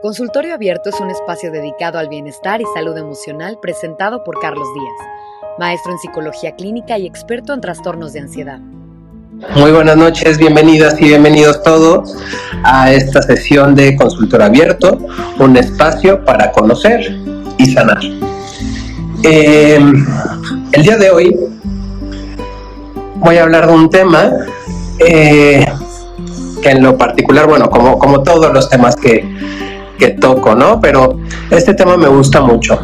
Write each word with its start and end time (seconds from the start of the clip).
Consultorio 0.00 0.54
Abierto 0.54 0.90
es 0.90 1.00
un 1.00 1.10
espacio 1.10 1.50
dedicado 1.50 1.98
al 1.98 2.08
bienestar 2.08 2.60
y 2.60 2.64
salud 2.72 2.96
emocional 2.96 3.58
presentado 3.60 4.22
por 4.22 4.38
Carlos 4.38 4.68
Díaz, 4.72 5.08
maestro 5.58 5.90
en 5.90 5.98
psicología 5.98 6.54
clínica 6.54 6.96
y 6.98 7.06
experto 7.06 7.52
en 7.52 7.60
trastornos 7.60 8.12
de 8.12 8.20
ansiedad. 8.20 8.60
Muy 9.56 9.72
buenas 9.72 9.96
noches, 9.96 10.38
bienvenidas 10.38 11.00
y 11.00 11.06
bienvenidos 11.06 11.64
todos 11.64 12.16
a 12.62 12.92
esta 12.92 13.22
sesión 13.22 13.74
de 13.74 13.96
Consultorio 13.96 14.46
Abierto, 14.46 14.98
un 15.40 15.56
espacio 15.56 16.24
para 16.24 16.52
conocer 16.52 17.00
y 17.58 17.66
sanar. 17.66 17.98
Em, 19.24 20.06
el 20.74 20.82
día 20.84 20.96
de 20.96 21.10
hoy 21.10 21.36
voy 23.16 23.36
a 23.36 23.42
hablar 23.42 23.66
de 23.66 23.72
un 23.72 23.90
tema 23.90 24.30
eh, 25.00 25.66
que 26.62 26.70
en 26.70 26.84
lo 26.84 26.96
particular, 26.96 27.48
bueno, 27.48 27.68
como, 27.68 27.98
como 27.98 28.22
todos 28.22 28.52
los 28.52 28.70
temas 28.70 28.94
que, 28.94 29.26
que 29.98 30.10
toco, 30.10 30.54
¿no? 30.54 30.80
Pero 30.80 31.18
este 31.50 31.74
tema 31.74 31.96
me 31.96 32.08
gusta 32.08 32.40
mucho. 32.40 32.78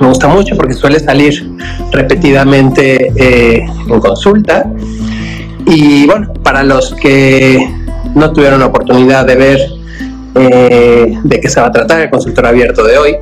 Me 0.00 0.06
gusta 0.06 0.28
mucho 0.28 0.56
porque 0.56 0.74
suele 0.74 0.98
salir 0.98 1.56
repetidamente 1.90 3.12
eh, 3.16 3.66
en 3.88 4.00
consulta. 4.00 4.70
Y 5.66 6.06
bueno, 6.06 6.32
para 6.42 6.62
los 6.62 6.94
que 6.94 7.68
no 8.14 8.32
tuvieron 8.32 8.60
la 8.60 8.66
oportunidad 8.66 9.26
de 9.26 9.36
ver 9.36 9.60
eh, 10.34 11.18
de 11.22 11.40
qué 11.40 11.48
se 11.48 11.60
va 11.60 11.66
a 11.66 11.72
tratar 11.72 12.00
el 12.00 12.10
consultor 12.10 12.46
abierto 12.46 12.84
de 12.84 12.98
hoy, 12.98 13.16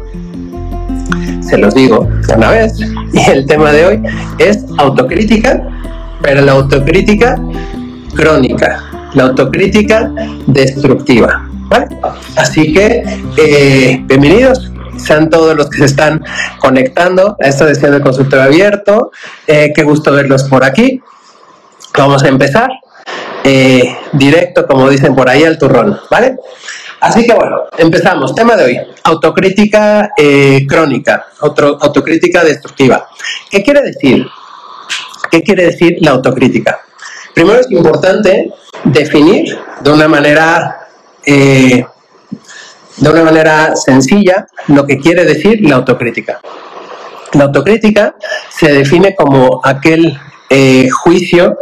se 1.40 1.58
los 1.58 1.74
digo 1.74 2.08
una 2.36 2.50
vez. 2.50 2.74
Y 3.12 3.30
el 3.30 3.46
tema 3.46 3.72
de 3.72 3.86
hoy 3.86 4.02
es 4.38 4.64
autocrítica, 4.76 5.66
pero 6.22 6.42
la 6.42 6.52
autocrítica 6.52 7.40
crónica, 8.14 8.84
la 9.14 9.24
autocrítica 9.24 10.12
destructiva. 10.46 11.47
Así 12.36 12.72
que, 12.72 13.02
eh, 13.36 14.00
bienvenidos 14.04 14.72
sean 14.96 15.28
todos 15.28 15.54
los 15.54 15.68
que 15.68 15.78
se 15.78 15.84
están 15.84 16.24
conectando 16.58 17.36
a 17.40 17.46
esta 17.46 17.66
sesión 17.68 17.92
de 17.92 18.00
consultorio 18.00 18.44
abierto. 18.44 19.12
Eh, 19.46 19.72
qué 19.74 19.82
gusto 19.82 20.12
verlos 20.12 20.44
por 20.44 20.64
aquí. 20.64 21.00
Vamos 21.96 22.22
a 22.24 22.28
empezar 22.28 22.70
eh, 23.44 23.96
directo, 24.12 24.66
como 24.66 24.88
dicen 24.88 25.14
por 25.14 25.28
ahí, 25.28 25.44
al 25.44 25.58
turrón, 25.58 25.98
¿vale? 26.10 26.36
Así 27.00 27.26
que 27.26 27.34
bueno, 27.34 27.64
empezamos. 27.76 28.34
Tema 28.34 28.56
de 28.56 28.64
hoy, 28.64 28.80
autocrítica 29.04 30.10
crónica, 30.66 31.26
autocrítica 31.40 32.42
destructiva. 32.42 33.08
¿Qué 33.50 33.62
quiere 33.62 33.82
decir? 33.82 34.26
¿Qué 35.30 35.42
quiere 35.42 35.66
decir 35.66 35.98
la 36.00 36.12
autocrítica? 36.12 36.80
Primero 37.34 37.60
es 37.60 37.70
importante 37.70 38.52
definir 38.84 39.56
de 39.80 39.90
una 39.92 40.08
manera 40.08 40.77
eh, 41.30 41.84
de 42.96 43.10
una 43.10 43.22
manera 43.22 43.76
sencilla 43.76 44.46
lo 44.68 44.86
que 44.86 44.98
quiere 44.98 45.26
decir 45.26 45.60
la 45.60 45.76
autocrítica. 45.76 46.40
La 47.34 47.44
autocrítica 47.44 48.14
se 48.48 48.72
define 48.72 49.14
como 49.14 49.60
aquel 49.62 50.18
eh, 50.48 50.88
juicio 50.88 51.58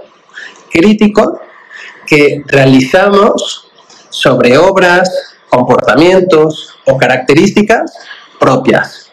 crítico 0.70 1.40
que 2.06 2.44
realizamos 2.46 3.72
sobre 4.08 4.56
obras, 4.56 5.10
comportamientos 5.48 6.78
o 6.84 6.96
características 6.96 7.92
propias. 8.38 9.10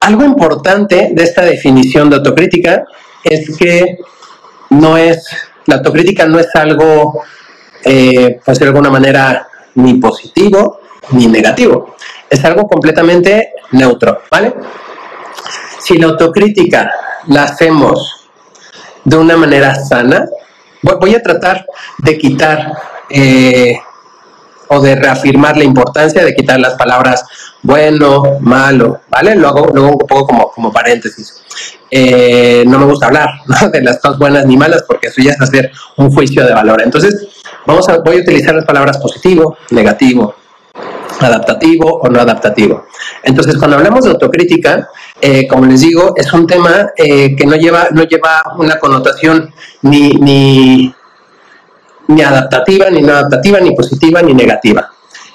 Algo 0.00 0.24
importante 0.24 1.10
de 1.12 1.22
esta 1.22 1.42
definición 1.42 2.08
de 2.08 2.16
autocrítica 2.16 2.84
es 3.22 3.54
que 3.58 3.98
no 4.70 4.96
es, 4.96 5.26
la 5.66 5.76
autocrítica 5.76 6.24
no 6.26 6.38
es 6.38 6.48
algo 6.54 7.22
pues 8.44 8.58
de 8.58 8.66
alguna 8.66 8.90
manera, 8.90 9.46
ni 9.74 9.94
positivo 9.94 10.80
ni 11.12 11.26
negativo. 11.26 11.94
Es 12.28 12.44
algo 12.44 12.66
completamente 12.66 13.52
neutro, 13.72 14.22
¿vale? 14.30 14.54
Si 15.78 15.98
la 15.98 16.06
autocrítica 16.06 16.90
la 17.26 17.44
hacemos 17.44 18.28
de 19.04 19.16
una 19.16 19.36
manera 19.36 19.74
sana, 19.74 20.26
voy 20.82 21.14
a 21.14 21.22
tratar 21.22 21.66
de 21.98 22.18
quitar 22.18 22.72
eh, 23.10 23.76
o 24.68 24.80
de 24.80 24.94
reafirmar 24.96 25.56
la 25.56 25.64
importancia 25.64 26.24
de 26.24 26.34
quitar 26.34 26.58
las 26.58 26.74
palabras 26.74 27.24
bueno, 27.64 28.22
malo, 28.40 29.00
¿vale? 29.08 29.34
Lo 29.36 29.48
hago, 29.48 29.62
un 29.72 29.98
poco 29.98 30.26
como, 30.26 30.50
como 30.50 30.70
paréntesis. 30.70 31.42
Eh, 31.90 32.62
no 32.66 32.78
me 32.78 32.84
gusta 32.84 33.06
hablar 33.06 33.28
de 33.72 33.82
las 33.82 33.98
cosas 34.00 34.18
buenas 34.18 34.44
ni 34.46 34.56
malas 34.56 34.84
porque 34.86 35.08
eso 35.08 35.22
ya 35.22 35.30
es 35.30 35.40
hacer 35.40 35.72
un 35.96 36.10
juicio 36.10 36.44
de 36.44 36.52
valor. 36.52 36.82
Entonces, 36.82 37.26
vamos 37.66 37.88
a, 37.88 37.98
voy 37.98 38.18
a 38.18 38.20
utilizar 38.20 38.54
las 38.54 38.66
palabras 38.66 38.98
positivo, 38.98 39.56
negativo, 39.70 40.34
adaptativo 41.20 42.00
o 42.02 42.08
no 42.10 42.20
adaptativo. 42.20 42.84
Entonces, 43.22 43.56
cuando 43.56 43.78
hablamos 43.78 44.04
de 44.04 44.10
autocrítica, 44.10 44.90
eh, 45.22 45.48
como 45.48 45.64
les 45.64 45.80
digo, 45.80 46.12
es 46.18 46.30
un 46.34 46.46
tema 46.46 46.90
eh, 46.98 47.34
que 47.34 47.46
no 47.46 47.56
lleva, 47.56 47.88
no 47.92 48.02
lleva 48.02 48.42
una 48.58 48.78
connotación 48.78 49.54
ni, 49.80 50.10
ni, 50.10 50.94
ni 52.08 52.22
adaptativa, 52.22 52.90
ni 52.90 53.00
no 53.00 53.12
adaptativa, 53.14 53.58
ni 53.58 53.74
positiva, 53.74 54.20
ni 54.20 54.34
negativa. 54.34 54.93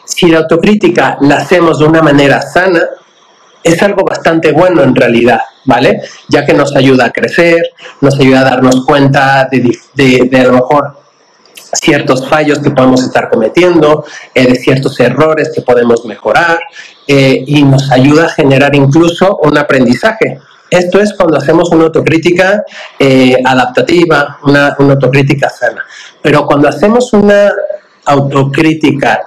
Si 0.10 0.28
la 0.28 0.40
autocrítica 0.40 1.18
la 1.22 1.38
hacemos 1.38 1.80
de 1.80 1.86
una 1.86 2.02
manera 2.02 2.42
sana, 2.42 2.82
es 3.64 3.82
algo 3.84 4.04
bastante 4.04 4.52
bueno 4.52 4.84
en 4.84 4.96
realidad, 4.96 5.40
¿vale? 5.66 6.02
Ya 6.28 6.46
que 6.46 6.54
nos 6.54 6.76
ayuda 6.76 7.06
a 7.06 7.12
crecer, 7.12 7.62
nos 8.02 8.20
ayuda 8.20 8.42
a 8.42 8.44
darnos 8.44 8.86
cuenta 8.86 9.48
de, 9.52 10.30
a 10.34 10.44
lo 10.44 10.54
mejor 10.54 10.98
ciertos 11.54 12.28
fallos 12.28 12.60
que 12.60 12.72
podemos 12.72 13.04
estar 13.04 13.30
cometiendo, 13.30 14.04
eh, 14.34 14.48
de 14.48 14.56
ciertos 14.56 15.00
errores 15.00 15.52
que 15.54 15.62
podemos 15.62 16.04
mejorar 16.06 16.60
eh, 17.08 17.44
y 17.46 17.64
nos 17.64 17.92
ayuda 17.92 18.26
a 18.26 18.30
generar 18.30 18.76
incluso 18.76 19.38
un 19.44 19.58
aprendizaje. 19.58 20.40
Esto 20.70 21.00
es 21.00 21.14
cuando 21.14 21.38
hacemos 21.38 21.70
una 21.72 21.86
autocrítica 21.86 22.64
eh, 22.98 23.38
adaptativa, 23.46 24.40
una, 24.44 24.76
una 24.80 24.94
autocrítica 24.94 25.50
sana. 25.50 25.84
Pero 26.22 26.46
cuando 26.46 26.68
hacemos 26.68 27.14
una 27.14 27.52
autocrítica 28.06 29.22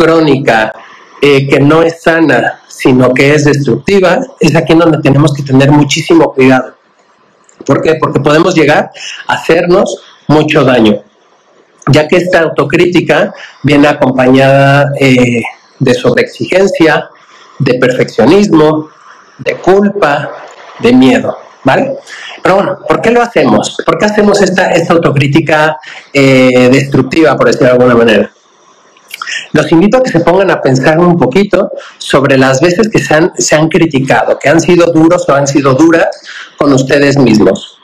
crónica 0.00 0.72
que 1.20 1.60
no 1.60 1.82
es 1.82 2.00
sana, 2.02 2.60
sino 2.66 3.12
que 3.12 3.34
es 3.34 3.44
destructiva, 3.44 4.20
es 4.38 4.56
aquí 4.56 4.72
donde 4.72 4.98
tenemos 5.02 5.34
que 5.34 5.42
tener 5.42 5.70
muchísimo 5.70 6.32
cuidado. 6.32 6.74
¿Por 7.66 7.82
qué? 7.82 7.96
Porque 7.96 8.20
podemos 8.20 8.54
llegar 8.54 8.90
a 9.26 9.34
hacernos 9.34 10.02
mucho 10.28 10.64
daño, 10.64 11.02
ya 11.88 12.08
que 12.08 12.16
esta 12.16 12.40
autocrítica 12.40 13.34
viene 13.62 13.88
acompañada 13.88 14.92
eh, 14.98 15.42
de 15.78 15.94
sobreexigencia, 15.94 17.10
de 17.58 17.74
perfeccionismo, 17.74 18.88
de 19.38 19.56
culpa, 19.56 20.30
de 20.78 20.92
miedo, 20.92 21.36
¿vale? 21.64 21.98
Pero 22.42 22.54
bueno, 22.54 22.78
¿por 22.88 23.02
qué 23.02 23.10
lo 23.10 23.20
hacemos? 23.20 23.76
¿Por 23.84 23.98
qué 23.98 24.06
hacemos 24.06 24.40
esta, 24.40 24.70
esta 24.70 24.94
autocrítica 24.94 25.78
eh, 26.12 26.70
destructiva, 26.72 27.36
por 27.36 27.46
decirlo 27.48 27.66
de 27.66 27.72
alguna 27.72 27.94
manera? 27.94 28.30
Los 29.52 29.70
invito 29.72 29.98
a 29.98 30.02
que 30.02 30.10
se 30.10 30.20
pongan 30.20 30.50
a 30.50 30.60
pensar 30.60 30.98
un 30.98 31.18
poquito 31.18 31.70
sobre 31.98 32.38
las 32.38 32.60
veces 32.60 32.88
que 32.88 32.98
se 32.98 33.14
han, 33.14 33.32
se 33.36 33.54
han 33.54 33.68
criticado, 33.68 34.38
que 34.38 34.48
han 34.48 34.60
sido 34.60 34.92
duros 34.92 35.28
o 35.28 35.34
han 35.34 35.46
sido 35.46 35.74
duras 35.74 36.08
con 36.56 36.72
ustedes 36.72 37.16
mismos. 37.18 37.78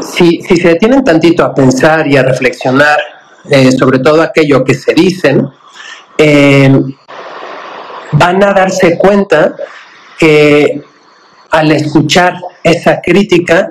Si, 0.00 0.40
si 0.42 0.56
se 0.56 0.68
detienen 0.68 1.04
tantito 1.04 1.44
a 1.44 1.54
pensar 1.54 2.06
y 2.06 2.16
a 2.16 2.22
reflexionar 2.22 2.98
eh, 3.48 3.72
sobre 3.72 4.00
todo 4.00 4.20
aquello 4.22 4.64
que 4.64 4.74
se 4.74 4.92
dicen, 4.92 5.48
eh, 6.18 6.70
van 8.12 8.42
a 8.44 8.52
darse 8.52 8.98
cuenta 8.98 9.54
que 10.18 10.82
al 11.50 11.72
escuchar 11.72 12.34
esa 12.62 13.00
crítica, 13.00 13.70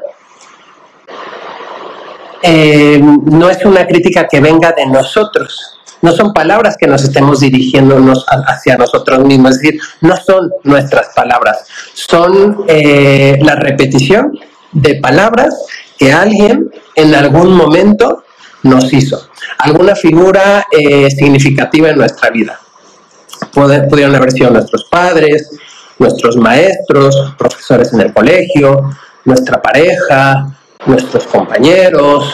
eh, 2.42 3.00
no 3.02 3.50
es 3.50 3.64
una 3.66 3.86
crítica 3.86 4.28
que 4.28 4.40
venga 4.40 4.72
de 4.72 4.86
nosotros, 4.88 5.79
no 6.02 6.12
son 6.14 6.34
palabras 6.34 6.78
que 6.78 6.88
nos 6.88 7.04
estemos 7.04 7.42
dirigiéndonos 7.42 8.26
hacia 8.48 8.78
nosotros 8.78 9.20
mismos, 9.26 9.52
es 9.52 9.62
decir, 9.62 9.82
no 10.02 10.16
son 10.18 10.52
nuestras 10.64 11.10
palabras, 11.16 11.66
son 11.94 12.66
eh, 12.68 13.38
la 13.42 13.56
repetición 13.56 14.40
de 14.72 14.96
palabras 14.96 15.56
que 15.98 16.14
alguien 16.14 16.72
en 16.96 17.16
algún 17.16 17.54
momento 17.54 18.24
nos 18.64 18.92
hizo, 18.94 19.30
alguna 19.58 19.96
figura 19.96 20.66
eh, 20.72 21.10
significativa 21.12 21.90
en 21.90 21.98
nuestra 21.98 22.30
vida. 22.30 22.60
pudieron 23.90 24.16
haber 24.16 24.32
sido 24.32 24.52
nuestros 24.52 24.86
padres, 24.86 25.50
nuestros 25.98 26.38
maestros, 26.38 27.34
profesores 27.38 27.94
en 27.94 28.02
el 28.02 28.14
colegio, 28.14 28.90
nuestra 29.26 29.62
pareja, 29.62 30.48
nuestros 30.86 31.26
compañeros, 31.26 32.34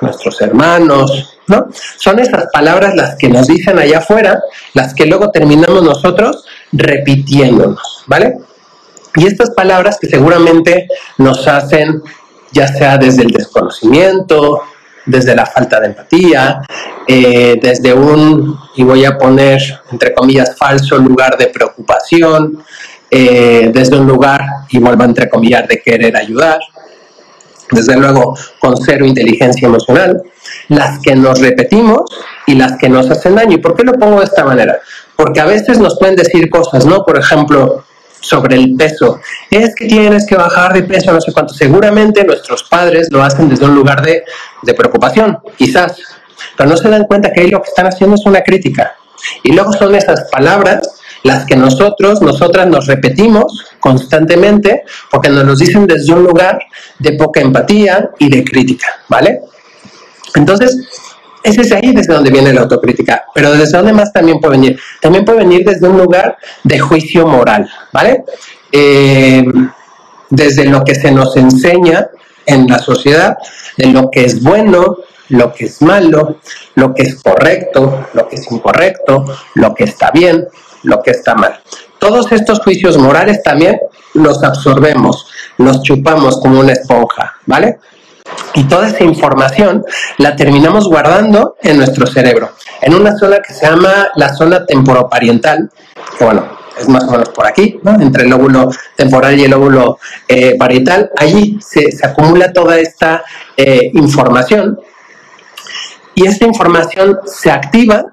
nuestros 0.00 0.40
hermanos, 0.42 1.35
¿no? 1.48 1.68
Son 1.98 2.18
esas 2.18 2.46
palabras 2.52 2.94
las 2.94 3.16
que 3.16 3.28
nos 3.28 3.46
dicen 3.46 3.78
allá 3.78 3.98
afuera, 3.98 4.40
las 4.74 4.94
que 4.94 5.06
luego 5.06 5.30
terminamos 5.30 5.82
nosotros 5.82 6.44
repitiéndonos, 6.72 8.04
¿vale? 8.06 8.38
Y 9.16 9.26
estas 9.26 9.50
palabras 9.50 9.98
que 10.00 10.08
seguramente 10.08 10.88
nos 11.18 11.46
hacen, 11.48 12.02
ya 12.52 12.68
sea 12.68 12.98
desde 12.98 13.22
el 13.22 13.30
desconocimiento, 13.30 14.62
desde 15.06 15.34
la 15.34 15.46
falta 15.46 15.80
de 15.80 15.86
empatía, 15.86 16.62
eh, 17.06 17.58
desde 17.62 17.94
un, 17.94 18.58
y 18.74 18.82
voy 18.82 19.04
a 19.04 19.16
poner 19.16 19.60
entre 19.90 20.12
comillas, 20.12 20.56
falso 20.56 20.98
lugar 20.98 21.38
de 21.38 21.46
preocupación, 21.46 22.62
eh, 23.10 23.70
desde 23.72 23.96
un 23.96 24.06
lugar, 24.06 24.42
y 24.68 24.78
vuelvo 24.78 25.04
a 25.04 25.06
entrecomillar, 25.06 25.68
de 25.68 25.80
querer 25.80 26.16
ayudar, 26.16 26.58
desde 27.70 27.96
luego 27.96 28.36
con 28.60 28.76
cero 28.76 29.06
inteligencia 29.06 29.66
emocional, 29.66 30.22
las 30.68 30.98
que 31.00 31.14
nos 31.14 31.40
repetimos 31.40 32.02
y 32.46 32.54
las 32.54 32.76
que 32.78 32.88
nos 32.88 33.10
hacen 33.10 33.34
daño. 33.34 33.54
¿Y 33.54 33.58
por 33.58 33.74
qué 33.74 33.84
lo 33.84 33.92
pongo 33.92 34.18
de 34.18 34.24
esta 34.24 34.44
manera? 34.44 34.78
Porque 35.14 35.40
a 35.40 35.46
veces 35.46 35.78
nos 35.78 35.98
pueden 35.98 36.16
decir 36.16 36.48
cosas, 36.50 36.84
¿no? 36.86 37.04
Por 37.04 37.18
ejemplo, 37.18 37.84
sobre 38.20 38.56
el 38.56 38.74
peso. 38.76 39.20
Es 39.50 39.74
que 39.74 39.86
tienes 39.86 40.26
que 40.26 40.36
bajar 40.36 40.72
de 40.72 40.82
peso, 40.82 41.12
no 41.12 41.20
sé 41.20 41.32
cuánto. 41.32 41.54
Seguramente 41.54 42.24
nuestros 42.24 42.64
padres 42.64 43.08
lo 43.10 43.22
hacen 43.22 43.48
desde 43.48 43.64
un 43.64 43.74
lugar 43.74 44.02
de, 44.02 44.24
de 44.62 44.74
preocupación, 44.74 45.38
quizás, 45.56 45.96
pero 46.56 46.68
no 46.68 46.76
se 46.76 46.88
dan 46.88 47.04
cuenta 47.04 47.32
que 47.32 47.40
ahí 47.40 47.50
lo 47.50 47.62
que 47.62 47.68
están 47.68 47.86
haciendo 47.86 48.16
es 48.16 48.26
una 48.26 48.42
crítica. 48.42 48.96
Y 49.42 49.52
luego 49.52 49.72
son 49.72 49.94
esas 49.94 50.28
palabras 50.30 51.00
las 51.22 51.44
que 51.44 51.56
nosotros, 51.56 52.22
nosotras 52.22 52.66
nos 52.68 52.86
repetimos 52.86 53.64
constantemente 53.80 54.84
porque 55.10 55.28
nos 55.28 55.44
los 55.44 55.58
dicen 55.58 55.86
desde 55.86 56.12
un 56.12 56.22
lugar 56.22 56.58
de 56.98 57.12
poca 57.12 57.40
empatía 57.40 58.10
y 58.18 58.28
de 58.28 58.44
crítica, 58.44 58.86
¿vale? 59.08 59.40
Entonces, 60.36 60.78
ese 61.42 61.60
es 61.62 61.72
ahí 61.72 61.92
desde 61.92 62.12
donde 62.12 62.30
viene 62.30 62.52
la 62.52 62.62
autocrítica, 62.62 63.24
pero 63.34 63.52
desde 63.52 63.76
dónde 63.76 63.92
más 63.92 64.12
también 64.12 64.40
puede 64.40 64.52
venir. 64.52 64.80
También 65.00 65.24
puede 65.24 65.38
venir 65.38 65.64
desde 65.64 65.88
un 65.88 65.98
lugar 65.98 66.36
de 66.64 66.78
juicio 66.78 67.26
moral, 67.26 67.68
¿vale? 67.92 68.24
Eh, 68.72 69.44
desde 70.30 70.64
lo 70.64 70.82
que 70.84 70.94
se 70.94 71.10
nos 71.10 71.36
enseña 71.36 72.08
en 72.44 72.66
la 72.66 72.78
sociedad, 72.78 73.36
de 73.76 73.86
lo 73.86 74.10
que 74.10 74.24
es 74.24 74.42
bueno, 74.42 74.98
lo 75.28 75.52
que 75.52 75.66
es 75.66 75.82
malo, 75.82 76.38
lo 76.74 76.94
que 76.94 77.02
es 77.02 77.22
correcto, 77.22 78.06
lo 78.12 78.28
que 78.28 78.36
es 78.36 78.50
incorrecto, 78.50 79.24
lo 79.54 79.74
que 79.74 79.84
está 79.84 80.10
bien, 80.10 80.46
lo 80.82 81.02
que 81.02 81.12
está 81.12 81.34
mal. 81.34 81.60
Todos 81.98 82.30
estos 82.32 82.60
juicios 82.60 82.98
morales 82.98 83.42
también 83.42 83.78
los 84.14 84.42
absorbemos, 84.42 85.28
los 85.58 85.82
chupamos 85.82 86.40
como 86.40 86.60
una 86.60 86.72
esponja, 86.72 87.34
¿vale? 87.46 87.78
Y 88.56 88.64
toda 88.64 88.88
esa 88.88 89.04
información 89.04 89.84
la 90.16 90.34
terminamos 90.34 90.88
guardando 90.88 91.56
en 91.62 91.76
nuestro 91.76 92.06
cerebro, 92.06 92.52
en 92.80 92.94
una 92.94 93.16
zona 93.18 93.40
que 93.40 93.52
se 93.52 93.66
llama 93.66 94.08
la 94.16 94.34
zona 94.34 94.64
temporoparietal, 94.64 95.70
que 96.18 96.24
bueno, 96.24 96.48
es 96.78 96.88
más 96.88 97.04
o 97.04 97.10
menos 97.10 97.28
por 97.28 97.46
aquí, 97.46 97.78
¿no? 97.82 98.00
entre 98.00 98.24
el 98.24 98.30
lóbulo 98.30 98.70
temporal 98.96 99.38
y 99.38 99.44
el 99.44 99.50
lóbulo 99.50 99.98
eh, 100.26 100.56
parietal. 100.58 101.10
Allí 101.18 101.58
se, 101.60 101.86
acumula 102.02 102.50
toda 102.54 102.78
esta 102.78 103.22
eh, 103.58 103.90
información 103.92 104.80
y 106.14 106.26
esta 106.26 106.46
información 106.46 107.18
se 107.26 107.50
activa 107.50 108.06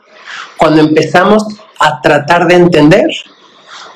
cuando 0.57 0.81
empezamos 0.81 1.45
a 1.80 2.01
tratar 2.01 2.48
de 2.48 2.56
entender 2.56 3.07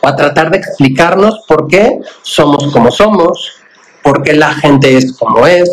o 0.02 0.08
a 0.08 0.16
tratar 0.16 0.50
de 0.50 0.60
explicarnos 0.60 1.44
por 1.46 1.68
qué 1.68 2.00
somos 2.22 2.72
como 2.72 2.90
somos, 2.90 3.58
por 4.02 4.24
qué 4.24 4.34
la 4.34 4.54
gente 4.54 4.96
es 4.96 5.12
como 5.12 5.46
es, 5.46 5.70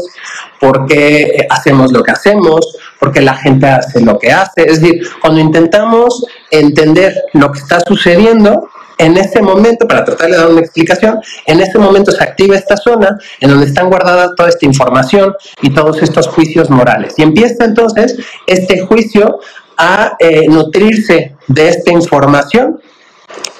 por 0.64 0.86
qué 0.86 1.46
hacemos 1.50 1.92
lo 1.92 2.02
que 2.02 2.12
hacemos, 2.12 2.78
por 2.98 3.12
qué 3.12 3.20
la 3.20 3.34
gente 3.34 3.66
hace 3.66 4.00
lo 4.00 4.18
que 4.18 4.32
hace. 4.32 4.62
Es 4.62 4.80
decir, 4.80 5.06
cuando 5.20 5.38
intentamos 5.38 6.24
entender 6.50 7.14
lo 7.34 7.52
que 7.52 7.58
está 7.58 7.80
sucediendo, 7.80 8.70
en 8.96 9.18
ese 9.18 9.42
momento, 9.42 9.86
para 9.86 10.06
tratar 10.06 10.30
de 10.30 10.38
dar 10.38 10.46
una 10.46 10.60
explicación, 10.60 11.20
en 11.44 11.60
ese 11.60 11.78
momento 11.78 12.12
se 12.12 12.22
activa 12.24 12.56
esta 12.56 12.78
zona 12.78 13.18
en 13.40 13.50
donde 13.50 13.66
están 13.66 13.90
guardadas 13.90 14.30
toda 14.36 14.48
esta 14.48 14.64
información 14.64 15.34
y 15.60 15.68
todos 15.68 16.02
estos 16.02 16.28
juicios 16.28 16.70
morales. 16.70 17.12
Y 17.18 17.22
empieza 17.22 17.66
entonces 17.66 18.16
este 18.46 18.80
juicio 18.86 19.40
a 19.76 20.16
eh, 20.18 20.46
nutrirse 20.48 21.36
de 21.46 21.68
esta 21.68 21.92
información. 21.92 22.80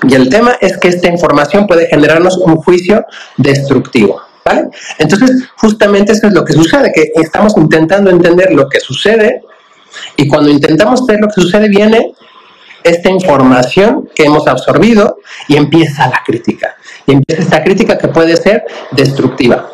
Y 0.09 0.15
el 0.15 0.31
tema 0.31 0.57
es 0.59 0.79
que 0.79 0.89
esta 0.89 1.09
información 1.09 1.67
puede 1.67 1.87
generarnos 1.87 2.39
un 2.39 2.57
juicio 2.57 3.05
destructivo. 3.37 4.23
¿Vale? 4.45 4.69
Entonces, 4.99 5.49
justamente 5.57 6.13
eso 6.13 6.27
es 6.27 6.33
lo 6.33 6.45
que 6.45 6.53
sucede, 6.53 6.93
que 6.93 7.13
estamos 7.15 7.57
intentando 7.57 8.11
entender 8.11 8.53
lo 8.53 8.69
que 8.69 8.81
sucede 8.81 9.43
y 10.17 10.29
cuando 10.29 10.51
intentamos 10.51 11.07
ver 11.07 11.21
lo 11.21 11.29
que 11.29 11.41
sucede 11.41 11.69
viene 11.69 12.15
esta 12.83 13.11
información 13.11 14.11
que 14.15 14.25
hemos 14.25 14.47
absorbido 14.47 15.19
y 15.49 15.57
empieza 15.57 16.07
la 16.07 16.23
crítica. 16.25 16.77
Y 17.07 17.13
empieza 17.13 17.43
esta 17.43 17.65
crítica 17.65 17.97
que 17.97 18.09
puede 18.09 18.37
ser 18.37 18.65
destructiva. 18.91 19.71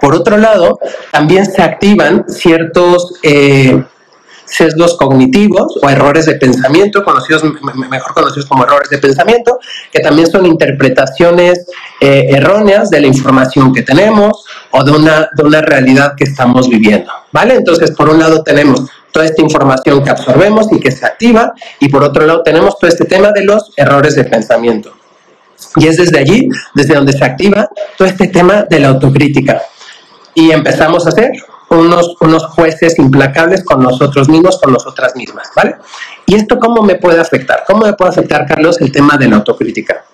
Por 0.00 0.14
otro 0.14 0.36
lado, 0.36 0.78
también 1.10 1.46
se 1.46 1.62
activan 1.62 2.26
ciertos 2.28 3.14
eh, 3.22 3.82
sesgos 4.50 4.96
cognitivos 4.96 5.78
o 5.82 5.88
errores 5.88 6.26
de 6.26 6.34
pensamiento, 6.34 7.04
conocidos, 7.04 7.44
mejor 7.44 8.14
conocidos 8.14 8.46
como 8.46 8.64
errores 8.64 8.90
de 8.90 8.98
pensamiento, 8.98 9.58
que 9.92 10.00
también 10.00 10.30
son 10.30 10.46
interpretaciones 10.46 11.66
eh, 12.00 12.26
erróneas 12.30 12.90
de 12.90 13.00
la 13.00 13.06
información 13.06 13.72
que 13.72 13.82
tenemos 13.82 14.44
o 14.70 14.84
de 14.84 14.92
una, 14.92 15.28
de 15.34 15.42
una 15.42 15.60
realidad 15.60 16.14
que 16.16 16.24
estamos 16.24 16.68
viviendo. 16.68 17.10
¿Vale? 17.32 17.54
Entonces, 17.54 17.90
por 17.90 18.08
un 18.08 18.18
lado 18.18 18.42
tenemos 18.42 18.84
toda 19.12 19.26
esta 19.26 19.42
información 19.42 20.02
que 20.02 20.10
absorbemos 20.10 20.70
y 20.72 20.80
que 20.80 20.90
se 20.90 21.04
activa, 21.04 21.52
y 21.80 21.88
por 21.88 22.02
otro 22.02 22.26
lado 22.26 22.42
tenemos 22.42 22.78
todo 22.78 22.88
este 22.88 23.04
tema 23.04 23.32
de 23.32 23.44
los 23.44 23.72
errores 23.76 24.14
de 24.14 24.24
pensamiento. 24.24 24.92
Y 25.76 25.86
es 25.86 25.96
desde 25.96 26.18
allí, 26.18 26.48
desde 26.74 26.94
donde 26.94 27.12
se 27.12 27.24
activa 27.24 27.68
todo 27.96 28.06
este 28.06 28.28
tema 28.28 28.64
de 28.68 28.80
la 28.80 28.88
autocrítica. 28.88 29.62
Y 30.34 30.52
empezamos 30.52 31.06
a 31.06 31.10
ser 31.10 31.32
unos, 31.70 32.16
unos 32.20 32.46
jueces 32.46 32.98
implacables 32.98 33.64
con 33.64 33.82
nosotros 33.82 34.28
mismos, 34.28 34.58
con 34.60 34.72
nosotras 34.72 35.14
mismas, 35.16 35.50
¿vale? 35.54 35.76
¿Y 36.26 36.34
esto 36.34 36.58
cómo 36.58 36.82
me 36.82 36.96
puede 36.96 37.20
afectar? 37.20 37.64
¿Cómo 37.66 37.86
me 37.86 37.92
puede 37.92 38.10
afectar, 38.10 38.46
Carlos, 38.46 38.80
el 38.80 38.92
tema 38.92 39.16
de 39.16 39.28
la 39.28 39.36
autocrítica? 39.36 40.04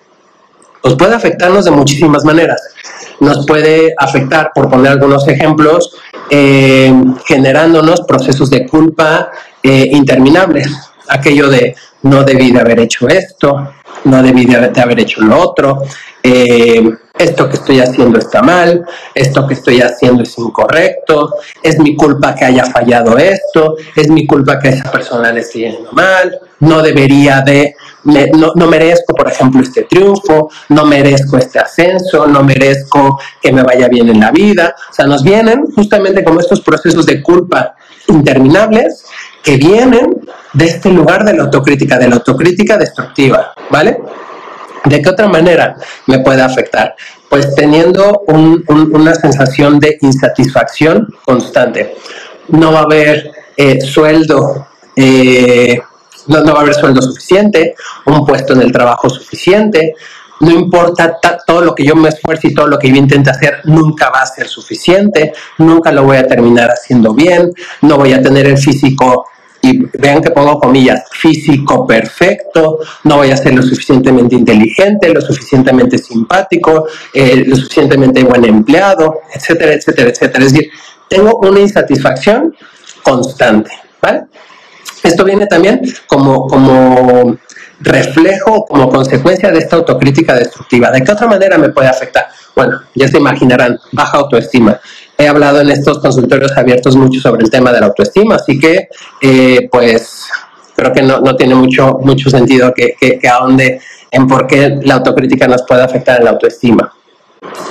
Pues 0.80 0.96
puede 0.96 1.14
afectarnos 1.14 1.64
de 1.64 1.70
muchísimas 1.70 2.24
maneras. 2.24 2.60
Nos 3.20 3.46
puede 3.46 3.94
afectar, 3.96 4.50
por 4.54 4.68
poner 4.68 4.92
algunos 4.92 5.26
ejemplos, 5.28 5.96
eh, 6.30 6.92
generándonos 7.26 8.02
procesos 8.02 8.50
de 8.50 8.66
culpa 8.66 9.30
eh, 9.62 9.88
interminables. 9.92 10.68
Aquello 11.08 11.48
de 11.48 11.74
no 12.04 12.22
debí 12.22 12.52
de 12.52 12.60
haber 12.60 12.80
hecho 12.80 13.08
esto, 13.08 13.74
no 14.04 14.22
debí 14.22 14.46
de 14.46 14.80
haber 14.80 15.00
hecho 15.00 15.22
lo 15.22 15.38
otro, 15.38 15.82
eh, 16.22 16.82
esto 17.16 17.48
que 17.48 17.56
estoy 17.56 17.80
haciendo 17.80 18.18
está 18.18 18.42
mal, 18.42 18.84
esto 19.14 19.46
que 19.46 19.54
estoy 19.54 19.80
haciendo 19.80 20.22
es 20.22 20.36
incorrecto, 20.36 21.34
es 21.62 21.78
mi 21.78 21.96
culpa 21.96 22.34
que 22.34 22.44
haya 22.44 22.64
fallado 22.64 23.16
esto, 23.16 23.76
es 23.94 24.08
mi 24.10 24.26
culpa 24.26 24.58
que 24.58 24.70
esa 24.70 24.90
persona 24.90 25.32
le 25.32 25.40
esté 25.40 25.60
yendo 25.60 25.92
mal, 25.92 26.38
no 26.60 26.82
debería 26.82 27.40
de, 27.40 27.74
no, 28.04 28.52
no, 28.54 28.66
merezco, 28.66 29.14
por 29.14 29.28
ejemplo, 29.28 29.62
este 29.62 29.84
triunfo, 29.84 30.50
no 30.70 30.84
merezco 30.86 31.38
este 31.38 31.58
ascenso, 31.58 32.26
no 32.26 32.43
merezco 32.43 33.20
que 33.40 33.52
me 33.52 33.62
vaya 33.62 33.88
bien 33.88 34.08
en 34.08 34.20
la 34.20 34.31
vida. 34.31 34.74
O 34.90 34.93
sea, 34.93 35.06
nos 35.06 35.22
vienen 35.22 35.67
justamente 35.74 36.24
como 36.24 36.40
estos 36.40 36.60
procesos 36.62 37.06
de 37.06 37.22
culpa 37.22 37.74
interminables 38.08 39.05
que 39.44 39.56
vienen 39.58 40.27
de 40.55 40.65
este 40.65 40.91
lugar 40.91 41.24
de 41.24 41.34
la 41.34 41.44
autocrítica, 41.44 41.98
de 41.98 42.08
la 42.08 42.17
autocrítica 42.17 42.79
destructiva, 42.79 43.53
¿vale? 43.70 43.98
¿De 44.84 45.03
qué 45.03 45.08
otra 45.10 45.29
manera 45.29 45.77
me 46.06 46.20
puede 46.20 46.43
afectar? 46.43 46.96
Pues 47.29 47.55
teniendo 47.55 48.22
una 48.27 49.15
sensación 49.15 49.79
de 49.79 49.98
insatisfacción 50.01 51.08
constante. 51.24 51.94
No 52.48 52.72
va 52.72 52.81
a 52.81 52.82
haber 52.84 53.32
eh, 53.56 53.81
sueldo, 53.81 54.69
eh, 54.96 55.79
no, 56.27 56.44
va 56.44 56.60
a 56.60 56.63
haber 56.63 56.74
sueldo 56.74 57.03
suficiente, 57.03 57.74
un 58.06 58.27
puesto 58.27 58.55
en 58.55 58.63
el 58.63 58.72
trabajo 58.72 59.10
suficiente, 59.10 59.94
no 60.41 60.51
importa 60.51 61.19
todo 61.46 61.63
lo 61.63 61.74
que 61.74 61.84
yo 61.84 61.94
me 61.96 62.08
esfuerce 62.08 62.48
y 62.48 62.55
todo 62.55 62.67
lo 62.67 62.79
que 62.79 62.89
yo 62.89 62.96
intente 62.96 63.31
hacer, 63.31 63.60
nunca 63.65 64.10
va 64.10 64.20
a 64.20 64.27
ser 64.27 64.48
suficiente, 64.48 65.32
nunca 65.58 65.93
lo 65.93 66.05
voy 66.05 66.19
a 66.19 66.27
terminar 66.27 66.70
haciendo 66.70 67.15
bien, 67.15 67.53
no 67.82 67.96
voy 67.96 68.13
a 68.13 68.22
tener 68.22 68.46
el 68.46 68.58
físico 68.58 69.27
y 69.64 69.78
vean 69.98 70.20
que 70.20 70.30
pongo 70.30 70.60
comillas, 70.60 71.04
físico 71.10 71.86
perfecto, 71.86 72.80
no 73.04 73.16
voy 73.16 73.30
a 73.30 73.36
ser 73.36 73.54
lo 73.54 73.62
suficientemente 73.62 74.34
inteligente, 74.34 75.08
lo 75.08 75.22
suficientemente 75.22 75.96
simpático, 75.96 76.86
eh, 77.14 77.44
lo 77.46 77.56
suficientemente 77.56 78.22
buen 78.24 78.44
empleado, 78.44 79.20
etcétera, 79.34 79.72
etcétera, 79.72 80.10
etcétera. 80.10 80.44
Es 80.44 80.52
decir, 80.52 80.70
tengo 81.08 81.36
una 81.38 81.60
insatisfacción 81.60 82.54
constante, 83.02 83.70
¿vale? 84.02 84.24
Esto 85.02 85.24
viene 85.24 85.46
también 85.46 85.80
como, 86.06 86.46
como 86.46 87.38
reflejo, 87.80 88.66
como 88.66 88.90
consecuencia 88.90 89.50
de 89.50 89.60
esta 89.60 89.76
autocrítica 89.76 90.34
destructiva. 90.34 90.90
¿De 90.90 91.02
qué 91.02 91.12
otra 91.12 91.26
manera 91.26 91.56
me 91.56 91.70
puede 91.70 91.88
afectar? 91.88 92.26
Bueno, 92.54 92.82
ya 92.94 93.08
se 93.08 93.16
imaginarán, 93.16 93.78
baja 93.92 94.18
autoestima 94.18 94.78
he 95.16 95.28
hablado 95.28 95.60
en 95.60 95.70
estos 95.70 95.98
consultorios 95.98 96.56
abiertos 96.56 96.96
mucho 96.96 97.20
sobre 97.20 97.44
el 97.44 97.50
tema 97.50 97.72
de 97.72 97.80
la 97.80 97.86
autoestima, 97.86 98.36
así 98.36 98.58
que 98.58 98.88
eh, 99.20 99.68
pues 99.70 100.26
creo 100.74 100.92
que 100.92 101.02
no, 101.02 101.20
no, 101.20 101.36
tiene 101.36 101.54
mucho, 101.54 101.98
mucho 102.02 102.30
sentido 102.30 102.72
que, 102.74 102.96
que, 102.98 103.28
ahonde 103.28 103.80
en 104.10 104.26
por 104.26 104.46
qué 104.46 104.78
la 104.82 104.94
autocrítica 104.94 105.46
nos 105.46 105.62
puede 105.62 105.82
afectar 105.82 106.18
en 106.18 106.24
la 106.24 106.30
autoestima. 106.32 106.92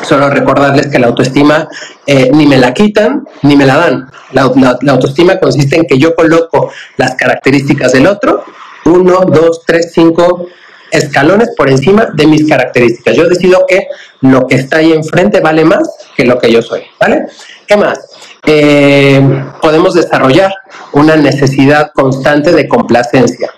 Solo 0.03 0.29
recordarles 0.29 0.87
que 0.87 0.99
la 0.99 1.07
autoestima 1.07 1.67
eh, 2.05 2.29
ni 2.31 2.45
me 2.45 2.57
la 2.57 2.73
quitan 2.73 3.27
ni 3.41 3.55
me 3.55 3.65
la 3.65 3.77
dan. 3.77 4.11
La, 4.31 4.51
la, 4.81 4.91
autoestima 4.91 5.39
consiste 5.39 5.75
en 5.77 5.85
que 5.85 5.97
yo 5.97 6.15
coloco 6.15 6.71
las 6.97 7.15
características 7.15 7.91
del 7.91 8.07
otro, 8.07 8.43
uno, 8.85 9.21
dos, 9.25 9.63
tres, 9.65 9.91
cinco 9.93 10.47
escalones 10.93 11.49
por 11.57 11.69
encima 11.69 12.07
de 12.13 12.27
mis 12.27 12.47
características. 12.47 13.15
Yo 13.15 13.27
decido 13.27 13.65
que 13.67 13.87
lo 14.21 14.47
que 14.47 14.55
está 14.55 14.77
ahí 14.77 14.93
enfrente 14.93 15.41
vale 15.41 15.65
más 15.65 15.89
que 16.15 16.25
lo 16.25 16.39
que 16.39 16.51
yo 16.51 16.61
soy, 16.61 16.83
¿vale? 16.99 17.25
¿Qué 17.67 17.75
más? 17.75 17.99
Eh, 18.45 19.21
podemos 19.61 19.93
desarrollar 19.93 20.53
una 20.93 21.15
necesidad 21.15 21.91
constante 21.93 22.51
de 22.51 22.67
complacencia 22.67 23.51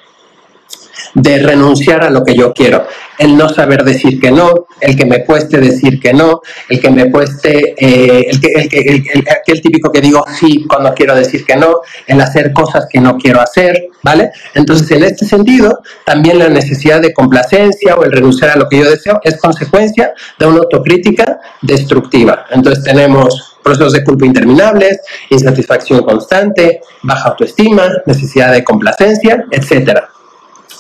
de 1.15 1.39
renunciar 1.39 2.03
a 2.03 2.10
lo 2.10 2.24
que 2.24 2.36
yo 2.36 2.53
quiero, 2.53 2.86
el 3.17 3.38
no 3.38 3.50
saber 3.50 3.84
decir 3.84 4.19
que 4.19 4.31
no, 4.31 4.67
el 4.81 4.95
que 4.95 5.05
me 5.05 5.25
cueste 5.25 5.60
decir 5.60 6.00
que 6.00 6.13
no, 6.13 6.41
el 6.69 6.79
que 6.79 6.89
me 6.89 7.10
cueste, 7.10 7.74
eh, 7.77 8.27
el, 8.29 8.41
que, 8.41 8.48
el, 8.53 8.69
que, 8.69 8.79
el, 9.13 9.25
aquel 9.29 9.62
típico 9.62 9.91
que 9.91 10.01
digo 10.01 10.25
sí 10.38 10.65
cuando 10.67 10.93
quiero 10.93 11.15
decir 11.15 11.45
que 11.45 11.55
no, 11.55 11.81
el 12.05 12.19
hacer 12.19 12.51
cosas 12.51 12.88
que 12.89 13.00
no 13.00 13.17
quiero 13.17 13.41
hacer, 13.41 13.88
¿vale? 14.03 14.31
Entonces, 14.53 14.91
en 14.91 15.03
este 15.03 15.25
sentido, 15.25 15.79
también 16.05 16.38
la 16.38 16.50
necesidad 16.50 17.01
de 17.01 17.13
complacencia 17.13 17.95
o 17.95 18.03
el 18.03 18.12
renunciar 18.12 18.51
a 18.51 18.57
lo 18.57 18.67
que 18.67 18.79
yo 18.79 18.89
deseo 18.89 19.19
es 19.24 19.38
consecuencia 19.38 20.13
de 20.38 20.45
una 20.45 20.60
autocrítica 20.60 21.39
destructiva. 21.62 22.45
Entonces, 22.51 22.84
tenemos 22.84 23.57
procesos 23.63 23.93
de 23.93 24.03
culpa 24.03 24.25
interminables, 24.25 25.00
insatisfacción 25.29 26.03
constante, 26.03 26.81
baja 27.01 27.29
autoestima, 27.29 27.89
necesidad 28.05 28.51
de 28.51 28.63
complacencia, 28.63 29.45
etcétera. 29.50 30.10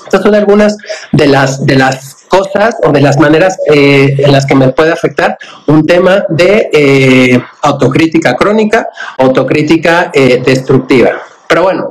Estas 0.05 0.21
son 0.21 0.35
algunas 0.35 0.77
de 1.11 1.27
las, 1.27 1.65
de 1.65 1.75
las 1.75 2.15
cosas 2.27 2.75
o 2.83 2.91
de 2.91 3.01
las 3.01 3.17
maneras 3.17 3.57
eh, 3.71 4.15
en 4.19 4.31
las 4.31 4.45
que 4.45 4.55
me 4.55 4.69
puede 4.69 4.91
afectar 4.91 5.37
un 5.67 5.85
tema 5.85 6.25
de 6.29 6.69
eh, 6.71 7.43
autocrítica 7.61 8.35
crónica, 8.35 8.87
autocrítica 9.17 10.11
eh, 10.13 10.41
destructiva. 10.45 11.11
Pero 11.47 11.63
bueno, 11.63 11.89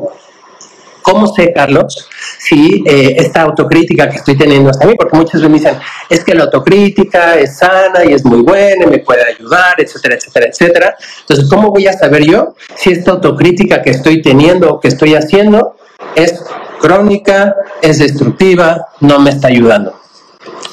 ¿cómo 1.03 1.27
sé, 1.27 1.53
Carlos, 1.53 2.09
si 2.39 2.85
esta 2.87 3.43
autocrítica 3.43 4.09
que 4.09 4.17
estoy 4.17 4.37
teniendo 4.37 4.71
hasta 4.71 4.87
mí, 4.87 4.95
porque 4.99 5.17
muchas 5.17 5.35
veces 5.35 5.49
me 5.49 5.59
dicen, 5.59 5.77
es 6.11 6.25
que 6.25 6.35
la 6.35 6.45
autocrítica 6.45 7.39
es 7.39 7.59
sana 7.59 8.05
y 8.05 8.13
es 8.13 8.25
muy 8.25 8.43
buena 8.43 8.85
y 8.85 8.89
me 8.89 8.99
puede 8.99 9.23
ayudar, 9.25 9.75
etcétera, 9.79 10.17
etcétera, 10.17 10.47
etcétera. 10.47 10.97
Entonces, 11.21 11.49
¿cómo 11.49 11.71
voy 11.71 11.87
a 11.87 11.93
saber 11.93 12.25
yo 12.25 12.55
si 12.75 12.91
esta 12.91 13.13
autocrítica 13.13 13.81
que 13.81 13.91
estoy 13.91 14.21
teniendo 14.21 14.71
o 14.71 14.81
que 14.81 14.89
estoy 14.89 15.15
haciendo 15.15 15.77
es 16.17 16.43
crónica, 16.85 17.57
es 17.81 17.99
destructiva, 17.99 18.89
no 19.01 19.19
me 19.19 19.31
está 19.31 19.49
ayudando. 19.49 19.99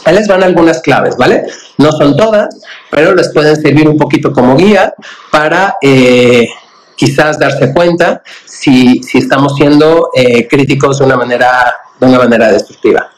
Ahí 0.03 0.13
les 0.13 0.27
van 0.27 0.43
algunas 0.43 0.81
claves, 0.81 1.15
¿vale? 1.15 1.45
No 1.77 1.93
son 1.93 2.17
todas, 2.17 2.53
pero 2.89 3.15
les 3.15 3.29
pueden 3.29 3.55
servir 3.55 3.87
un 3.87 3.97
poquito 3.97 4.33
como 4.33 4.57
guía 4.57 4.93
para 5.31 5.77
eh, 5.81 6.49
quizás 6.97 7.39
darse 7.39 7.73
cuenta 7.73 8.21
si, 8.43 8.99
estamos 9.13 9.55
siendo 9.55 10.09
eh, 10.13 10.49
críticos 10.49 10.99
de 10.99 11.05
una, 11.05 11.15
manera, 11.15 11.73
de 11.97 12.05
una 12.05 12.17
manera 12.17 12.51
destructiva. 12.51 13.09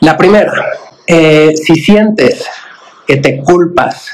La 0.00 0.16
primera, 0.16 0.52
eh, 1.06 1.54
si 1.56 1.76
sientes 1.76 2.44
que 3.06 3.18
te 3.18 3.40
culpas 3.40 4.10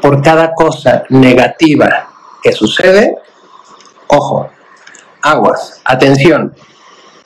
por 0.00 0.22
cada 0.22 0.54
cosa 0.54 1.02
negativa 1.08 2.08
que 2.40 2.52
sucede, 2.52 3.16
ojo, 4.06 4.48
aguas, 5.22 5.80
atención, 5.84 6.54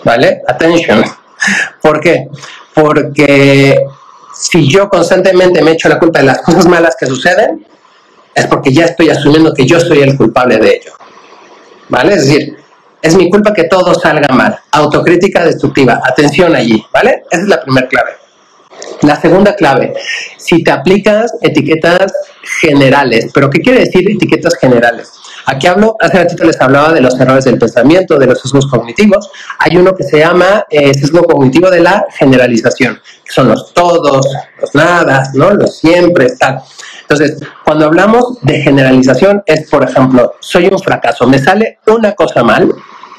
¿vale? 0.05 0.43
Attention. 0.47 1.05
¿Por 1.81 2.01
qué? 2.01 2.29
Porque 2.75 3.77
si 4.35 4.69
yo 4.69 4.89
constantemente 4.89 5.63
me 5.63 5.73
echo 5.73 5.89
la 5.89 5.99
culpa 5.99 6.21
de 6.21 6.27
las 6.27 6.43
cosas 6.43 6.67
malas 6.67 6.97
que 6.99 7.07
suceden, 7.07 7.67
es 8.35 8.47
porque 8.47 8.73
ya 8.73 8.87
estoy 8.87 9.11
asumiendo 9.11 9.53
que 9.53 9.67
yo 9.67 9.81
soy 9.81 10.01
el 10.01 10.17
culpable 10.17 10.59
de 10.59 10.69
ello. 10.77 10.93
¿Vale? 11.89 12.15
Es 12.15 12.27
decir, 12.27 12.57
es 13.03 13.17
mi 13.17 13.31
culpa 13.31 13.53
que 13.53 13.65
todo 13.65 13.95
salga 13.95 14.33
mal. 14.35 14.59
Autocrítica 14.71 15.45
destructiva. 15.45 16.01
Atención 16.05 16.55
allí, 16.55 16.85
¿vale? 16.93 17.25
Esa 17.31 17.43
es 17.43 17.49
la 17.49 17.63
primera 17.63 17.89
clave. 17.89 18.11
La 19.03 19.21
segunda 19.21 19.55
clave, 19.55 19.95
si 20.37 20.63
te 20.63 20.71
aplicas 20.71 21.33
etiquetas 21.41 22.13
generales, 22.61 23.31
pero 23.33 23.49
¿qué 23.51 23.61
quiere 23.61 23.81
decir 23.81 24.11
etiquetas 24.11 24.55
generales? 24.57 25.20
Aquí 25.51 25.67
hablo, 25.67 25.97
hace 25.99 26.17
ratito 26.17 26.45
les 26.45 26.61
hablaba 26.61 26.93
de 26.93 27.01
los 27.01 27.19
errores 27.19 27.45
del 27.45 27.59
pensamiento, 27.59 28.17
de 28.17 28.27
los 28.27 28.41
sesgos 28.41 28.69
cognitivos. 28.69 29.33
Hay 29.59 29.77
uno 29.77 29.97
que 29.97 30.05
se 30.05 30.21
llama 30.21 30.65
eh, 30.71 30.95
sesgo 30.95 31.25
cognitivo 31.25 31.69
de 31.69 31.81
la 31.81 32.07
generalización, 32.17 33.01
son 33.29 33.49
los 33.49 33.75
todos, 33.75 34.25
los 34.61 34.75
nada, 34.77 35.29
¿no? 35.35 35.51
los 35.51 35.77
siempre, 35.77 36.37
tal. 36.39 36.63
Entonces, 37.01 37.41
cuando 37.65 37.87
hablamos 37.87 38.39
de 38.43 38.63
generalización 38.63 39.43
es, 39.45 39.69
por 39.69 39.83
ejemplo, 39.83 40.35
soy 40.39 40.69
un 40.69 40.79
fracaso, 40.79 41.27
me 41.27 41.41
sale 41.41 41.81
una 41.89 42.13
cosa 42.13 42.45
mal 42.45 42.73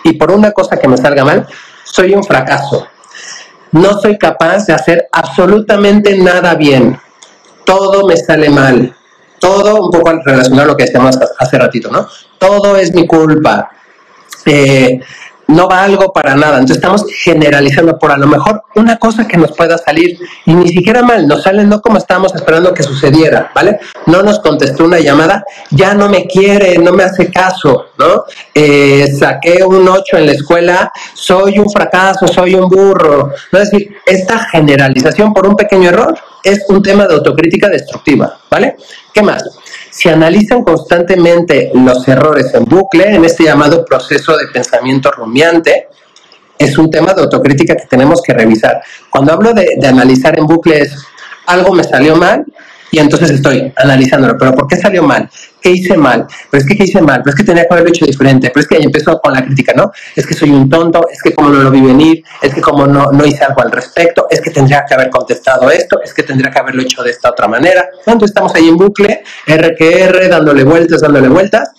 y 0.05 0.13
por 0.13 0.31
una 0.31 0.53
cosa 0.53 0.77
que 0.77 0.87
me 0.87 0.95
salga 0.95 1.25
mal, 1.25 1.45
soy 1.83 2.13
un 2.13 2.23
fracaso. 2.23 2.87
No 3.73 3.99
soy 3.99 4.17
capaz 4.17 4.67
de 4.67 4.73
hacer 4.73 5.09
absolutamente 5.11 6.17
nada 6.17 6.55
bien. 6.55 6.97
Todo 7.65 8.07
me 8.07 8.15
sale 8.15 8.49
mal 8.49 8.95
todo 9.41 9.85
un 9.85 9.91
poco 9.91 10.13
relacionado 10.23 10.61
a 10.61 10.71
lo 10.71 10.77
que 10.77 10.85
decíamos 10.85 11.19
hace 11.37 11.57
ratito, 11.57 11.89
¿no? 11.91 12.07
Todo 12.37 12.77
es 12.77 12.93
mi 12.93 13.05
culpa. 13.05 13.69
Eh, 14.45 15.01
no 15.47 15.67
valgo 15.67 16.13
para 16.13 16.35
nada. 16.35 16.59
Entonces 16.59 16.77
estamos 16.77 17.05
generalizando 17.09 17.97
por 17.99 18.11
a 18.11 18.17
lo 18.17 18.27
mejor 18.27 18.63
una 18.75 18.97
cosa 18.97 19.27
que 19.27 19.37
nos 19.37 19.51
pueda 19.51 19.77
salir 19.77 20.17
y 20.45 20.53
ni 20.53 20.69
siquiera 20.69 21.01
mal, 21.01 21.27
nos 21.27 21.43
sale 21.43 21.63
no 21.65 21.81
como 21.81 21.97
estábamos 21.97 22.33
esperando 22.33 22.73
que 22.73 22.83
sucediera, 22.83 23.51
¿vale? 23.53 23.79
No 24.05 24.21
nos 24.21 24.39
contestó 24.39 24.85
una 24.85 24.99
llamada, 24.99 25.43
ya 25.71 25.93
no 25.93 26.07
me 26.07 26.25
quiere, 26.25 26.77
no 26.77 26.93
me 26.93 27.03
hace 27.03 27.29
caso, 27.29 27.87
¿no? 27.97 28.23
Eh, 28.53 29.11
saqué 29.17 29.63
un 29.63 29.87
8 29.87 30.17
en 30.17 30.25
la 30.27 30.31
escuela, 30.31 30.91
soy 31.13 31.59
un 31.59 31.69
fracaso, 31.69 32.27
soy 32.27 32.55
un 32.55 32.69
burro. 32.69 33.33
¿no? 33.51 33.59
Es 33.59 33.71
decir, 33.71 33.97
esta 34.05 34.39
generalización 34.39 35.33
por 35.33 35.47
un 35.47 35.55
pequeño 35.55 35.89
error 35.89 36.17
es 36.43 36.63
un 36.69 36.81
tema 36.81 37.07
de 37.07 37.15
autocrítica 37.15 37.67
destructiva, 37.69 38.39
¿vale? 38.49 38.75
¿Qué 39.13 39.21
más? 39.21 39.43
Si 39.89 40.09
analizan 40.09 40.63
constantemente 40.63 41.71
los 41.73 42.07
errores 42.07 42.53
en 42.53 42.65
bucle, 42.65 43.13
en 43.15 43.25
este 43.25 43.43
llamado 43.43 43.83
proceso 43.85 44.37
de 44.37 44.47
pensamiento 44.47 45.11
rumiante, 45.11 45.87
es 46.57 46.77
un 46.77 46.89
tema 46.89 47.13
de 47.13 47.21
autocrítica 47.23 47.75
que 47.75 47.85
tenemos 47.87 48.21
que 48.21 48.33
revisar. 48.33 48.81
Cuando 49.09 49.33
hablo 49.33 49.53
de, 49.53 49.77
analizar 49.85 50.37
en 50.37 50.45
bucle 50.45 50.79
es 50.79 50.95
algo 51.47 51.73
me 51.73 51.83
salió 51.83 52.15
mal, 52.15 52.45
y 52.91 52.99
entonces 52.99 53.31
estoy 53.31 53.71
analizándolo, 53.77 54.37
pero 54.37 54.53
¿por 54.53 54.67
qué 54.67 54.75
salió 54.75 55.01
mal? 55.01 55.29
¿Qué 55.61 55.71
hice 55.71 55.95
mal? 55.95 56.27
Pero 56.49 56.61
es 56.61 56.67
que 56.67 56.75
¿qué 56.75 56.83
hice 56.83 57.01
mal? 57.01 57.21
Pero 57.23 57.31
es 57.31 57.35
que 57.37 57.43
tenía 57.45 57.63
que 57.63 57.69
haberlo 57.71 57.89
hecho 57.89 58.05
diferente. 58.05 58.49
Pero 58.49 58.61
es 58.61 58.67
que 58.67 58.75
ahí 58.75 58.83
empezó 58.83 59.17
con 59.21 59.31
la 59.33 59.45
crítica, 59.45 59.73
¿no? 59.73 59.91
Es 60.13 60.27
que 60.27 60.33
soy 60.33 60.49
un 60.49 60.69
tonto, 60.69 61.07
es 61.09 61.21
que 61.21 61.33
como 61.33 61.49
no 61.49 61.61
lo 61.61 61.71
vi 61.71 61.79
venir, 61.79 62.23
es 62.41 62.53
que 62.53 62.59
como 62.59 62.85
no, 62.87 63.11
no 63.13 63.25
hice 63.25 63.45
algo 63.45 63.61
al 63.61 63.71
respecto, 63.71 64.27
es 64.29 64.41
que 64.41 64.49
tendría 64.49 64.83
que 64.85 64.93
haber 64.93 65.09
contestado 65.09 65.71
esto, 65.71 66.01
es 66.03 66.13
que 66.13 66.23
tendría 66.23 66.51
que 66.51 66.59
haberlo 66.59 66.81
hecho 66.81 67.01
de 67.01 67.11
esta 67.11 67.29
otra 67.29 67.47
manera. 67.47 67.87
Entonces 67.99 68.31
estamos 68.31 68.53
ahí 68.55 68.67
en 68.67 68.75
bucle, 68.75 69.23
R 69.47 69.75
que 69.77 70.03
R, 70.03 70.27
dándole 70.27 70.65
vueltas, 70.65 70.99
dándole 70.99 71.29
vueltas, 71.29 71.71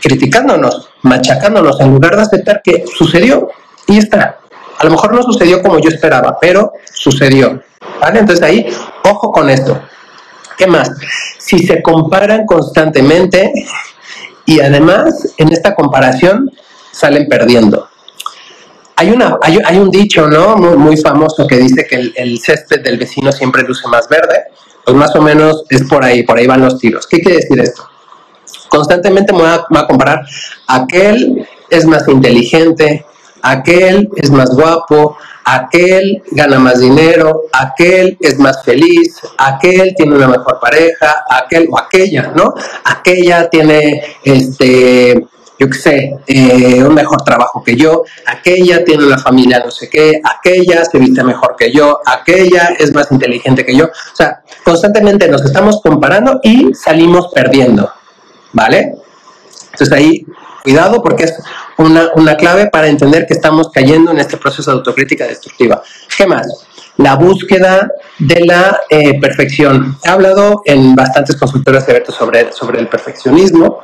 criticándonos, 0.00 0.90
machacándonos, 1.02 1.80
en 1.80 1.90
lugar 1.90 2.14
de 2.14 2.22
aceptar 2.22 2.62
que 2.62 2.84
sucedió 2.96 3.48
y 3.88 3.98
está. 3.98 4.38
A 4.78 4.84
lo 4.84 4.90
mejor 4.92 5.12
no 5.12 5.22
sucedió 5.22 5.60
como 5.60 5.80
yo 5.80 5.88
esperaba, 5.88 6.38
pero 6.40 6.72
sucedió. 6.92 7.62
¿Vale? 8.00 8.20
Entonces 8.20 8.44
ahí, 8.44 8.66
ojo 9.04 9.32
con 9.32 9.50
esto. 9.50 9.80
¿Qué 10.62 10.68
más? 10.68 10.92
Si 11.38 11.58
se 11.58 11.82
comparan 11.82 12.46
constantemente 12.46 13.52
y 14.46 14.60
además 14.60 15.34
en 15.36 15.50
esta 15.50 15.74
comparación 15.74 16.52
salen 16.92 17.26
perdiendo. 17.28 17.88
Hay, 18.94 19.10
una, 19.10 19.38
hay, 19.42 19.76
un 19.76 19.90
dicho 19.90 20.28
¿no? 20.28 20.56
muy, 20.56 20.96
famoso 20.96 21.48
que 21.48 21.56
dice 21.56 21.84
que 21.84 22.12
el, 22.14 22.38
césped 22.38 22.80
del 22.80 22.96
vecino 22.96 23.32
siempre 23.32 23.64
luce 23.64 23.88
más 23.88 24.08
verde. 24.08 24.44
Pues 24.84 24.96
más 24.96 25.16
o 25.16 25.20
menos 25.20 25.64
es 25.68 25.82
por 25.82 26.04
ahí, 26.04 26.22
por 26.22 26.38
ahí 26.38 26.46
van 26.46 26.60
los 26.60 26.78
tiros. 26.78 27.08
¿Qué 27.08 27.20
quiere 27.20 27.38
decir 27.38 27.58
esto? 27.58 27.88
Constantemente 28.68 29.32
me 29.32 29.40
voy 29.40 29.48
a, 29.48 29.64
me 29.68 29.80
a 29.80 29.86
comparar. 29.88 30.24
Aquel 30.68 31.44
es 31.70 31.84
más 31.86 32.06
inteligente, 32.06 33.04
aquel 33.42 34.08
es 34.14 34.30
más 34.30 34.50
guapo, 34.50 35.16
aquel 35.44 36.22
gana 36.30 36.58
más 36.58 36.80
dinero, 36.80 37.44
aquel 37.52 38.16
es 38.20 38.38
más 38.38 38.62
feliz, 38.64 39.20
aquel 39.38 39.94
tiene 39.94 40.14
una 40.14 40.28
mejor 40.28 40.58
pareja, 40.60 41.24
aquel 41.28 41.68
o 41.70 41.78
aquella, 41.78 42.32
¿no? 42.34 42.54
Aquella 42.84 43.48
tiene, 43.48 44.02
este, 44.22 45.26
yo 45.58 45.68
qué 45.68 45.78
sé, 45.78 46.18
eh, 46.26 46.82
un 46.82 46.94
mejor 46.94 47.22
trabajo 47.22 47.62
que 47.62 47.76
yo, 47.76 48.02
aquella 48.26 48.84
tiene 48.84 49.06
una 49.06 49.18
familia 49.18 49.62
no 49.64 49.70
sé 49.70 49.88
qué, 49.88 50.20
aquella 50.22 50.84
se 50.84 50.98
viste 50.98 51.22
mejor 51.22 51.56
que 51.56 51.72
yo, 51.72 52.00
aquella 52.04 52.74
es 52.78 52.92
más 52.94 53.10
inteligente 53.12 53.64
que 53.64 53.76
yo. 53.76 53.86
O 53.86 54.16
sea, 54.16 54.42
constantemente 54.64 55.28
nos 55.28 55.44
estamos 55.44 55.80
comparando 55.80 56.40
y 56.42 56.74
salimos 56.74 57.28
perdiendo, 57.32 57.92
¿vale? 58.52 58.96
Entonces 59.72 59.92
ahí, 59.92 60.26
cuidado 60.62 61.02
porque 61.02 61.24
es 61.24 61.34
una, 61.78 62.36
clave 62.36 62.68
para 62.70 62.88
entender 62.88 63.26
que 63.26 63.34
estamos 63.34 63.70
cayendo 63.70 64.10
en 64.10 64.18
este 64.18 64.36
proceso 64.36 64.70
de 64.70 64.78
autocrítica 64.78 65.26
destructiva. 65.26 65.82
¿Qué 66.16 66.26
más? 66.26 66.66
La 66.98 67.16
búsqueda 67.16 67.90
de 68.18 68.44
la 68.44 68.80
eh, 68.90 69.18
perfección. 69.20 69.96
He 70.04 70.08
hablado 70.08 70.62
en 70.64 70.94
bastantes 70.94 71.36
consultoras 71.36 71.86
de 71.86 72.04
sobre, 72.06 72.52
sobre 72.52 72.80
el 72.80 72.88
perfeccionismo 72.88 73.80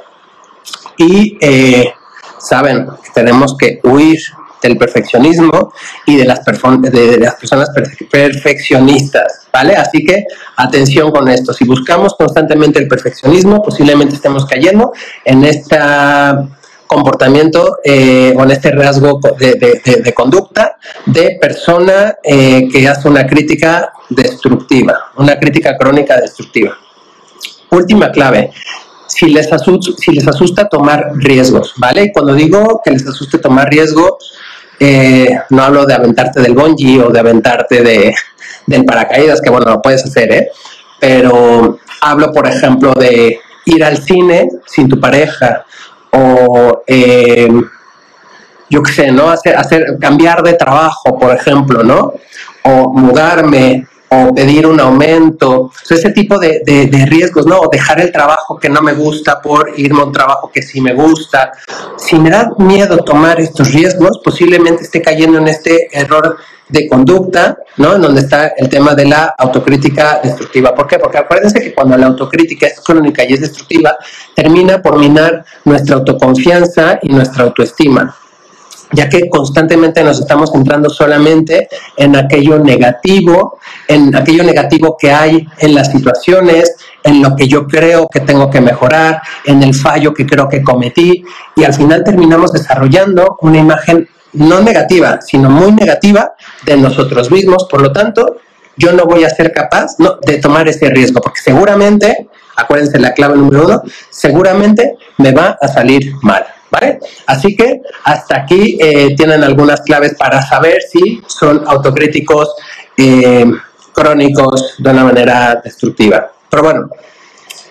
y 0.97 1.39
eh, 1.41 1.93
saben 2.39 2.87
que 3.03 3.11
tenemos 3.15 3.57
que 3.57 3.81
huir 3.83 4.19
del 4.63 4.77
perfeccionismo 4.77 5.73
y 6.07 6.17
de 6.17 6.25
las, 6.25 6.45
de, 6.45 7.19
las 7.19 7.35
personas 7.37 7.71
perfeccionistas, 8.11 9.47
¿vale? 9.53 9.77
Así 9.77 10.05
que 10.05 10.25
atención 10.57 11.11
con 11.11 11.29
esto. 11.29 11.53
Si 11.53 11.65
buscamos 11.65 12.15
constantemente 12.15 12.79
el 12.79 12.89
perfeccionismo, 12.89 13.63
posiblemente 13.63 14.17
estemos 14.17 14.47
cayendo 14.47 14.93
en 15.25 15.45
este 15.45 15.79
comportamiento 16.89 17.79
eh, 17.85 18.35
o 18.37 18.43
en 18.43 18.51
este 18.51 18.73
rasgo 18.73 19.21
de, 19.39 20.13
conducta 20.15 20.77
de 21.07 21.39
persona 21.41 22.17
eh, 22.25 22.69
que 22.73 22.89
hace 22.89 23.09
una 23.09 23.27
crítica 23.27 23.93
destructiva, 24.09 25.11
una 25.17 25.39
crítica 25.39 25.77
crónica 25.77 26.21
destructiva. 26.21 26.77
Última 27.71 28.11
clave, 28.11 28.51
si 29.07 29.29
les, 29.29 29.53
asusta, 29.53 29.93
si 29.99 30.13
les 30.13 30.27
asusta 30.27 30.69
tomar 30.69 31.13
riesgos, 31.17 31.75
¿vale? 31.77 32.11
Cuando 32.13 32.35
digo 32.35 32.81
que 32.85 32.91
les 32.91 33.07
asuste 33.07 33.39
tomar 33.39 33.69
riesgos, 33.69 34.33
eh, 34.81 35.29
no 35.51 35.63
hablo 35.63 35.85
de 35.85 35.95
aventarte 35.95 36.41
del 36.41 36.55
bungee 36.55 37.01
o 37.01 37.11
de 37.11 37.21
aventarte 37.21 37.83
de, 37.83 38.15
del 38.67 38.85
paracaídas, 38.85 39.41
que 39.41 39.51
bueno, 39.51 39.71
lo 39.71 39.83
puedes 39.83 40.05
hacer, 40.05 40.33
¿eh? 40.33 40.49
Pero 40.99 41.79
hablo, 42.01 42.33
por 42.33 42.47
ejemplo, 42.47 42.95
de 42.95 43.39
ir 43.67 43.85
al 43.85 43.99
cine 43.99 44.49
sin 44.67 44.89
tu 44.89 44.99
pareja 44.99 45.67
o, 46.13 46.83
eh, 46.87 47.49
yo 48.71 48.83
qué 48.83 48.93
sé, 48.93 49.13
¿no? 49.13 49.31
Hacer, 49.31 49.57
hacer, 49.57 49.99
cambiar 50.01 50.43
de 50.43 50.55
trabajo, 50.55 51.19
por 51.19 51.35
ejemplo, 51.35 51.83
¿no? 51.83 52.15
O 52.65 52.93
mudarme 52.93 53.87
o 54.11 54.35
pedir 54.35 54.67
un 54.67 54.81
aumento, 54.81 55.71
ese 55.89 56.11
tipo 56.11 56.39
de, 56.39 56.63
de, 56.65 57.07
riesgos, 57.07 57.47
¿no? 57.47 57.59
O 57.61 57.69
dejar 57.69 58.01
el 58.01 58.11
trabajo 58.11 58.59
que 58.59 58.71
no 58.71 58.81
me 58.81 58.95
gusta 58.95 59.41
por 59.41 59.73
irme 59.77 60.01
a 60.01 60.05
un 60.05 60.13
trabajo 60.13 60.51
que 60.53 60.63
sí 60.63 60.81
me 60.81 60.95
gusta. 60.95 61.53
Si 61.99 62.19
me 62.19 62.31
da 62.31 62.51
miedo 62.59 62.99
tomar 63.05 63.39
estos 63.39 63.73
riesgos, 63.73 64.21
posiblemente 64.25 64.85
esté 64.85 65.03
cayendo 65.03 65.39
en 65.39 65.49
este 65.49 65.89
error 65.93 66.39
de 66.69 66.89
conducta, 66.89 67.59
¿no? 67.77 67.97
En 67.97 68.03
donde 68.03 68.21
está 68.21 68.49
el 68.57 68.69
tema 68.69 68.95
de 68.95 69.07
la 69.07 69.35
autocrítica 69.39 70.21
destructiva. 70.23 70.75
¿Por 70.75 70.87
qué? 70.87 70.99
Porque 70.99 71.19
acuérdense 71.19 71.61
que 71.61 71.75
cuando 71.75 71.97
la 71.97 72.07
autocrítica 72.07 72.67
es 72.67 72.81
crónica 72.81 73.25
y 73.25 73.35
es 73.35 73.41
destructiva, 73.41 73.97
termina 74.35 74.83
por 74.83 74.99
minar 74.99 75.45
nuestra 75.65 75.97
autoconfianza 75.97 76.99
y 77.03 77.09
nuestra 77.09 77.45
autoestima 77.45 78.15
ya 78.93 79.09
que 79.09 79.29
constantemente 79.29 80.03
nos 80.03 80.21
estamos 80.21 80.51
centrando 80.51 80.89
solamente 80.89 81.69
en 81.97 82.17
aquello 82.17 82.59
negativo, 82.59 83.59
en 83.87 84.15
aquello 84.15 84.45
negativo 84.45 84.97
que 84.99 85.13
hay 85.13 85.47
en 85.59 85.75
las 85.75 85.93
situaciones, 85.93 86.77
en 87.03 87.23
lo 87.23 87.37
que 87.37 87.49
yo 87.49 87.67
creo 87.67 88.09
que 88.09 88.21
tengo 88.21 88.51
que 88.51 88.61
mejorar, 88.61 89.21
en 89.45 89.63
el 89.63 89.75
fallo 89.75 90.15
que 90.15 90.27
creo 90.27 90.49
que 90.49 90.63
cometí, 90.63 91.23
y 91.57 91.65
al 91.65 91.75
final 91.75 92.03
terminamos 92.05 92.53
desarrollando 92.53 93.39
una 93.43 93.59
imagen 93.59 94.09
no 94.33 94.61
negativa, 94.61 95.21
sino 95.21 95.51
muy 95.51 95.73
negativa 95.73 96.35
de 96.65 96.77
nosotros 96.77 97.31
mismos, 97.31 97.67
por 97.71 97.83
lo 97.83 97.93
tanto, 97.93 98.37
yo 98.77 98.93
no 98.93 99.05
voy 99.05 99.25
a 99.25 99.31
ser 99.31 99.53
capaz 99.53 99.97
de 100.23 100.39
tomar 100.39 100.69
ese 100.69 100.89
riesgo, 100.91 101.21
porque 101.21 101.41
seguramente, 101.41 102.29
acuérdense 102.57 102.99
la 102.99 103.13
clave 103.13 103.37
número 103.37 103.67
uno, 103.67 103.83
seguramente 104.11 104.97
me 105.19 105.33
va 105.33 105.59
a 105.61 105.69
salir 105.69 106.13
mal. 106.23 106.45
¿Vale? 106.71 106.99
Así 107.27 107.57
que 107.57 107.81
hasta 108.05 108.43
aquí 108.43 108.77
eh, 108.79 109.17
tienen 109.17 109.43
algunas 109.43 109.81
claves 109.81 110.15
para 110.19 110.43
saber 110.43 110.83
si 110.83 111.23
son 111.27 111.65
autocríticos 111.67 112.55
eh, 112.95 113.51
crónicos 113.95 114.75
de 114.77 114.91
una 114.91 115.05
manera 115.05 115.63
destructiva. 115.65 116.31
Pero 116.51 116.63
bueno, 116.63 116.91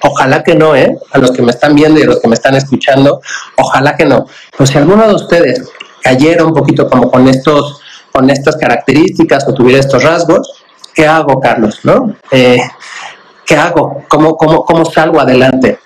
ojalá 0.02 0.44
que 0.44 0.56
no, 0.56 0.76
¿eh? 0.76 0.98
A 1.12 1.20
los 1.20 1.30
que 1.30 1.44
me 1.44 1.52
están 1.52 1.76
viendo 1.76 2.00
y 2.00 2.04
a 2.04 2.08
los 2.08 2.20
que 2.20 2.28
me 2.28 2.34
están 2.34 2.56
escuchando, 2.56 3.22
ojalá 3.56 3.96
que 3.96 4.06
no. 4.06 4.26
Pues 4.58 4.72
si 4.72 4.80
alguno 4.80 5.08
de 5.08 5.14
ustedes 5.14 5.70
cayera 6.08 6.46
un 6.46 6.54
poquito 6.54 6.90
como 6.90 7.12
con 7.12 7.28
estos 7.28 7.82
con 8.14 8.30
estas 8.30 8.56
características 8.56 9.48
o 9.48 9.54
tuviera 9.54 9.80
estos 9.80 10.02
rasgos, 10.02 10.64
¿qué 10.96 11.06
hago, 11.06 11.40
Carlos? 11.40 11.82
¿No? 11.84 12.16
Eh, 12.32 12.60
¿Qué 13.46 13.56
hago? 13.56 14.04
¿Cómo, 14.08 14.36
cómo, 14.36 14.64
¿Cómo 14.66 14.86
salgo 14.86 15.20
adelante? 15.20 15.80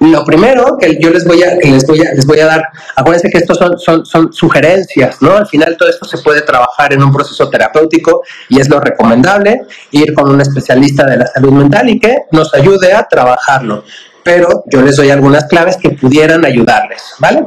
Lo 0.00 0.24
primero 0.24 0.76
que 0.78 0.98
yo 1.00 1.10
les 1.10 1.24
voy 1.24 1.42
a, 1.42 1.54
les 1.54 1.86
voy 1.86 2.00
a, 2.00 2.12
les 2.12 2.26
voy 2.26 2.40
a 2.40 2.46
dar, 2.46 2.62
acuérdense 2.96 3.30
que 3.30 3.38
estos 3.38 3.56
son, 3.56 3.78
son, 3.78 4.04
son 4.04 4.32
sugerencias, 4.32 5.22
¿no? 5.22 5.36
Al 5.36 5.46
final 5.46 5.76
todo 5.78 5.88
esto 5.88 6.06
se 6.06 6.18
puede 6.18 6.42
trabajar 6.42 6.92
en 6.92 7.02
un 7.02 7.12
proceso 7.12 7.48
terapéutico 7.48 8.22
y 8.48 8.60
es 8.60 8.68
lo 8.68 8.80
recomendable, 8.80 9.62
ir 9.92 10.12
con 10.12 10.30
un 10.30 10.40
especialista 10.40 11.06
de 11.06 11.18
la 11.18 11.26
salud 11.26 11.52
mental 11.52 11.88
y 11.88 12.00
que 12.00 12.24
nos 12.32 12.52
ayude 12.54 12.92
a 12.92 13.06
trabajarlo. 13.08 13.84
Pero 14.22 14.64
yo 14.66 14.82
les 14.82 14.96
doy 14.96 15.10
algunas 15.10 15.44
claves 15.44 15.76
que 15.76 15.90
pudieran 15.90 16.44
ayudarles, 16.44 17.02
¿vale? 17.18 17.44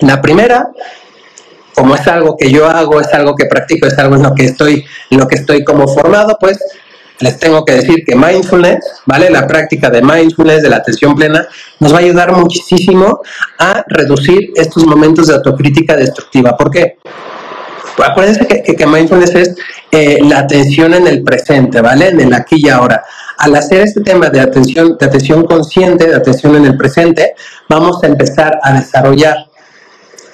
La 0.00 0.20
primera 0.20 0.70
como 1.76 1.94
es 1.94 2.08
algo 2.08 2.36
que 2.38 2.50
yo 2.50 2.66
hago, 2.66 3.00
es 3.02 3.12
algo 3.12 3.34
que 3.36 3.44
practico, 3.44 3.86
es 3.86 3.98
algo 3.98 4.16
en 4.16 4.22
lo 4.22 4.34
que 4.34 4.46
estoy, 4.46 4.84
en 5.10 5.18
lo 5.18 5.28
que 5.28 5.36
estoy 5.36 5.62
como 5.62 5.86
formado, 5.86 6.38
pues 6.40 6.58
les 7.18 7.38
tengo 7.38 7.64
que 7.66 7.74
decir 7.74 8.02
que 8.06 8.16
mindfulness, 8.16 9.02
¿vale? 9.04 9.28
La 9.28 9.46
práctica 9.46 9.90
de 9.90 10.00
mindfulness, 10.00 10.62
de 10.62 10.70
la 10.70 10.76
atención 10.76 11.14
plena, 11.14 11.46
nos 11.80 11.92
va 11.92 11.98
a 11.98 12.00
ayudar 12.00 12.32
muchísimo 12.32 13.20
a 13.58 13.84
reducir 13.88 14.52
estos 14.56 14.86
momentos 14.86 15.26
de 15.26 15.34
autocrítica 15.34 15.96
destructiva. 15.96 16.56
¿Por 16.56 16.70
qué? 16.70 16.96
Acuérdense 18.02 18.46
que, 18.46 18.62
que, 18.62 18.86
mindfulness 18.86 19.34
es 19.34 19.54
eh, 19.90 20.18
la 20.22 20.40
atención 20.40 20.94
en 20.94 21.06
el 21.06 21.22
presente, 21.22 21.82
¿vale? 21.82 22.08
En 22.08 22.20
el 22.20 22.32
aquí 22.32 22.56
y 22.58 22.70
ahora. 22.70 23.02
Al 23.38 23.54
hacer 23.54 23.82
este 23.82 24.00
tema 24.00 24.30
de 24.30 24.40
atención, 24.40 24.96
de 24.98 25.06
atención 25.06 25.44
consciente, 25.44 26.06
de 26.06 26.14
atención 26.14 26.56
en 26.56 26.64
el 26.64 26.76
presente, 26.76 27.34
vamos 27.68 28.02
a 28.02 28.06
empezar 28.06 28.58
a 28.62 28.72
desarrollar 28.78 29.46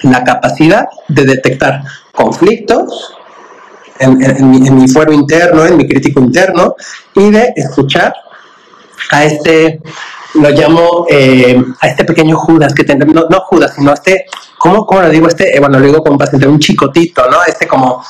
la 0.03 0.23
capacidad 0.23 0.87
de 1.07 1.25
detectar 1.25 1.83
conflictos, 2.13 3.15
en, 3.99 4.75
mi, 4.75 4.87
fuero 4.87 5.13
interno, 5.13 5.65
en 5.65 5.77
mi 5.77 5.87
crítico 5.87 6.19
interno, 6.19 6.75
y 7.15 7.31
de 7.31 7.53
escuchar 7.55 8.13
a 9.11 9.23
este, 9.23 9.81
lo 10.35 10.49
llamo, 10.49 11.05
eh, 11.09 11.61
a 11.79 11.87
este 11.87 12.03
pequeño 12.03 12.35
Judas 12.37 12.73
que 12.73 12.83
tengo, 12.83 13.05
no, 13.05 13.39
Judas, 13.41 13.73
sino 13.75 13.91
a 13.91 13.93
este, 13.93 14.25
¿cómo, 14.57 14.85
¿cómo, 14.85 15.01
lo 15.01 15.09
digo? 15.09 15.27
Este, 15.27 15.55
eh, 15.55 15.59
bueno, 15.59 15.79
lo 15.79 15.85
digo 15.85 16.03
como 16.03 16.17
paciente, 16.17 16.47
un 16.47 16.59
chicotito, 16.59 17.29
¿no? 17.29 17.43
Este 17.45 17.67
como, 17.67 18.03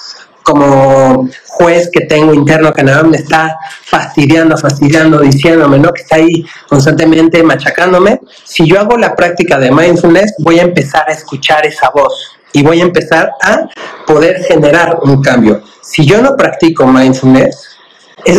como 0.44 1.30
juez 1.48 1.90
que 1.92 2.02
tengo 2.02 2.34
interno 2.34 2.74
que 2.74 2.84
nada 2.84 3.04
me 3.04 3.18
está 3.18 3.58
fastidiando, 3.86 4.58
fastidiando, 4.58 5.20
diciéndome, 5.20 5.80
¿no? 5.80 5.94
Que 5.94 6.02
está 6.02 6.18
ahí 6.18 6.46
constantemente 6.68 7.42
machacándome. 7.44 8.20
Si 8.44 8.68
yo 8.68 8.80
hago 8.80 8.98
la 8.98 9.16
práctica 9.16 9.58
de 9.58 9.72
mindfulness, 9.72 10.36
voy 10.40 10.60
a 10.60 10.64
empezar 10.64 11.10
a 11.10 11.14
escuchar 11.14 11.66
esa 11.66 11.90
voz 11.90 12.38
y 12.52 12.62
voy 12.62 12.80
a 12.80 12.84
empezar 12.84 13.32
a 13.42 13.68
poder 14.06 14.44
generar 14.44 15.00
un 15.04 15.22
cambio. 15.22 15.64
Si 15.82 16.06
yo 16.06 16.22
no 16.22 16.36
practico 16.36 16.86
mindfulness, 16.86 17.73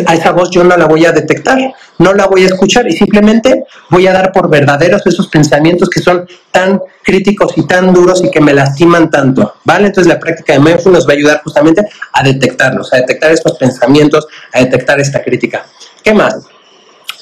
a 0.06 0.14
esa 0.14 0.32
voz 0.32 0.50
yo 0.50 0.64
no 0.64 0.76
la 0.76 0.86
voy 0.86 1.04
a 1.04 1.12
detectar, 1.12 1.58
no 1.98 2.14
la 2.14 2.26
voy 2.26 2.44
a 2.44 2.46
escuchar 2.46 2.86
y 2.88 2.92
simplemente 2.92 3.64
voy 3.90 4.06
a 4.06 4.12
dar 4.12 4.32
por 4.32 4.48
verdaderos 4.48 5.06
esos 5.06 5.28
pensamientos 5.28 5.88
que 5.88 6.00
son 6.00 6.26
tan 6.50 6.80
críticos 7.02 7.52
y 7.56 7.66
tan 7.66 7.92
duros 7.92 8.22
y 8.24 8.30
que 8.30 8.40
me 8.40 8.54
lastiman 8.54 9.10
tanto, 9.10 9.54
¿vale? 9.64 9.86
Entonces 9.86 10.12
la 10.12 10.18
práctica 10.18 10.54
de 10.54 10.60
mindfulness 10.60 11.06
va 11.06 11.12
a 11.12 11.16
ayudar 11.16 11.42
justamente 11.42 11.82
a 12.12 12.22
detectarlos, 12.22 12.92
a 12.92 12.96
detectar 12.96 13.30
estos 13.30 13.52
pensamientos, 13.58 14.26
a 14.52 14.60
detectar 14.60 15.00
esta 15.00 15.22
crítica. 15.22 15.66
¿Qué 16.02 16.14
más? 16.14 16.46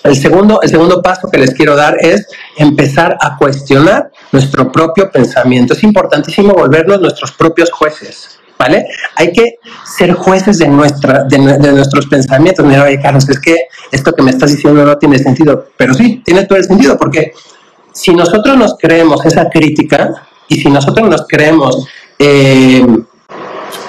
El 0.05 0.17
segundo, 0.17 0.61
el 0.63 0.69
segundo 0.69 1.01
paso 1.01 1.29
que 1.31 1.39
les 1.39 1.55
quiero 1.55 1.77
dar 1.77 1.97
es 2.01 2.27
empezar 2.57 3.17
a 3.21 3.37
cuestionar 3.37 4.11
nuestro 4.33 4.73
propio 4.73 5.11
pensamiento. 5.11 5.75
Es 5.75 5.83
importantísimo 5.85 6.55
volvernos 6.55 7.01
nuestros 7.01 7.31
propios 7.33 7.71
jueces. 7.71 8.41
¿Vale? 8.63 8.87
Hay 9.17 9.33
que 9.33 9.59
ser 9.85 10.13
jueces 10.13 10.59
de, 10.59 10.69
nuestra, 10.69 11.25
de, 11.25 11.39
nuestros 11.73 12.07
pensamientos. 12.07 12.65
Mira, 12.65 12.85
oye, 12.85 13.01
Carlos, 13.01 13.29
es 13.29 13.41
que 13.41 13.57
esto 13.91 14.13
que 14.13 14.23
me 14.23 14.31
estás 14.31 14.53
diciendo 14.53 14.85
no 14.85 14.97
tiene 14.99 15.19
sentido. 15.19 15.67
Pero 15.77 15.95
sí, 15.95 16.23
tiene 16.25 16.45
todo 16.45 16.59
el 16.59 16.65
sentido, 16.65 16.97
porque 16.97 17.33
si 17.93 18.15
nosotros 18.15 18.57
nos 18.57 18.77
creemos 18.79 19.27
esa 19.27 19.51
crítica 19.51 20.29
y 20.47 20.61
si 20.61 20.71
nosotros 20.71 21.09
nos 21.09 21.27
creemos 21.27 21.89
eh, 22.21 22.87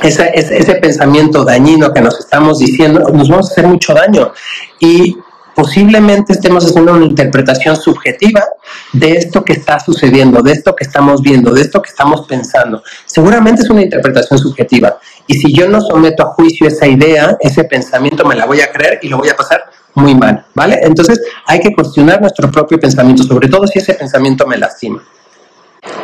ese, 0.01 0.31
ese, 0.33 0.75
pensamiento 0.75 1.45
dañino 1.45 1.93
que 1.93 2.01
nos 2.01 2.19
estamos 2.19 2.57
diciendo, 2.57 3.01
nos 3.13 3.29
vamos 3.29 3.49
a 3.49 3.51
hacer 3.51 3.67
mucho 3.67 3.93
daño. 3.93 4.31
Y 4.79 5.15
posiblemente 5.56 6.34
estemos 6.34 6.66
haciendo 6.66 6.94
una 6.94 7.06
interpretación 7.06 7.76
subjetiva 7.76 8.44
de 8.92 9.13
esto 9.13 9.44
que 9.44 9.54
está 9.54 9.80
sucediendo, 9.80 10.42
de 10.42 10.52
esto 10.52 10.76
que 10.76 10.84
estamos 10.84 11.22
viendo, 11.22 11.54
de 11.54 11.62
esto 11.62 11.82
que 11.82 11.89
estamos 11.89 12.28
pensando. 12.28 12.84
Seguramente 13.06 13.62
es 13.62 13.70
una 13.70 13.82
interpretación 13.82 14.39
subjetiva. 14.39 14.98
Y 15.28 15.36
si 15.36 15.54
yo 15.54 15.68
no 15.68 15.82
someto 15.82 16.24
a 16.24 16.34
juicio 16.34 16.68
esa 16.68 16.88
idea, 16.88 17.38
ese 17.39 17.63
pensamiento 17.63 18.26
me 18.26 18.36
la 18.36 18.46
voy 18.46 18.62
a 18.62 18.72
creer 18.72 19.00
y 19.02 19.08
lo 19.08 19.18
voy 19.18 19.30
a 19.30 19.36
pasar 19.36 19.63
muy 19.96 20.16
mal, 20.16 20.46
¿vale? 20.54 20.80
Entonces 20.82 21.22
hay 21.46 21.60
que 21.60 21.74
cuestionar 21.74 22.20
nuestro 22.20 22.50
propio 22.52 22.80
pensamiento, 22.80 23.24
sobre 23.24 23.48
todo 23.48 23.68
si 23.68 23.80
ese 23.80 23.94
pensamiento 23.94 24.48
me 24.48 24.58
lastima. 24.58 25.04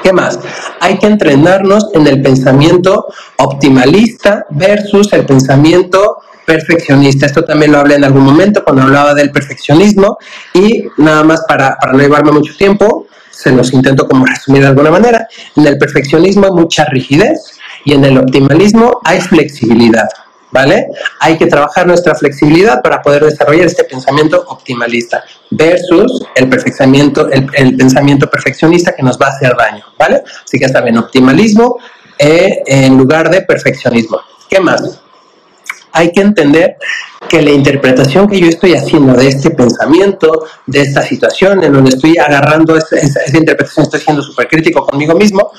¿Qué 0.04 0.14
más? 0.14 0.40
Hay 0.80 0.98
que 0.98 1.08
entrenarnos 1.08 1.88
en 1.94 2.06
el 2.08 2.22
pensamiento 2.22 3.08
optimalista 3.38 4.46
versus 4.50 5.12
el 5.14 5.26
pensamiento 5.26 6.18
perfeccionista. 6.50 7.28
Esto 7.28 7.44
también 7.44 7.72
lo 7.72 7.78
hablé 7.78 7.96
en 7.96 8.04
algún 8.04 8.24
momento 8.24 8.64
cuando 8.64 8.82
hablaba 8.82 9.14
del 9.14 9.30
perfeccionismo 9.30 10.18
y 10.52 10.86
nada 10.98 11.24
más 11.24 11.44
para, 11.48 11.78
para 11.78 11.94
no 11.94 12.00
llevarme 12.00 12.32
mucho 12.32 12.58
tiempo, 12.58 13.06
se 13.30 13.52
los 13.52 13.72
intento 13.72 14.08
como 14.08 14.26
resumir 14.26 14.64
de 14.64 14.70
alguna 14.70 14.90
manera. 14.90 15.28
En 15.56 15.68
el 15.68 15.78
perfeccionismo 15.78 16.48
hay 16.48 16.52
mucha 16.52 16.86
rigidez 16.86 17.60
y 17.86 17.94
en 17.94 18.04
el 18.04 18.18
optimalismo 18.18 19.00
hay 19.04 19.22
flexibilidad. 19.22 20.10
¿Vale? 20.52 20.88
Hay 21.20 21.38
que 21.38 21.46
trabajar 21.46 21.86
nuestra 21.86 22.16
flexibilidad 22.16 22.82
para 22.82 23.04
poder 23.04 23.24
desarrollar 23.24 23.68
este 23.68 23.84
pensamiento 23.84 24.44
optimalista 24.48 25.24
versus 25.52 26.26
el 26.34 26.50
perfeccionamiento, 26.50 27.30
el, 27.30 27.78
pensamiento 27.78 28.28
perfeccionista 28.28 28.96
que 28.96 29.04
nos 29.04 29.20
va 29.20 29.28
a 29.28 29.30
hacer 29.30 29.56
daño, 29.56 29.84
¿vale? 30.00 30.24
Así 30.44 30.58
que 30.58 30.66
está 30.66 30.82
bien, 30.82 30.98
optimalismo 30.98 31.78
eh, 32.18 32.64
en 32.66 32.98
lugar 32.98 33.30
de 33.30 33.44
perfeccionismo. 33.44 34.22
¿Qué 34.50 34.60
más? 34.60 35.00
Hay 35.91 36.12
que 36.12 36.21
entender 36.21 36.78
que 37.28 37.41
la 37.41 37.52
interpretación 37.52 38.28
que 38.28 38.39
yo 38.39 38.47
estoy 38.47 38.73
haciendo 38.73 39.13
de 39.13 39.28
este 39.28 39.52
pensamiento, 39.52 40.45
de 40.65 40.82
esta 40.82 41.02
situación, 41.02 41.63
en 41.63 41.73
donde 41.73 41.89
estoy 41.89 42.17
agarrando 42.17 42.75
esa, 42.75 42.97
interpretación, 43.34 43.84
estoy 43.84 43.99
siendo 43.99 44.21
súper 44.21 44.47
crítico 44.47 44.86
conmigo 44.86 45.15
mismo, 45.15 45.52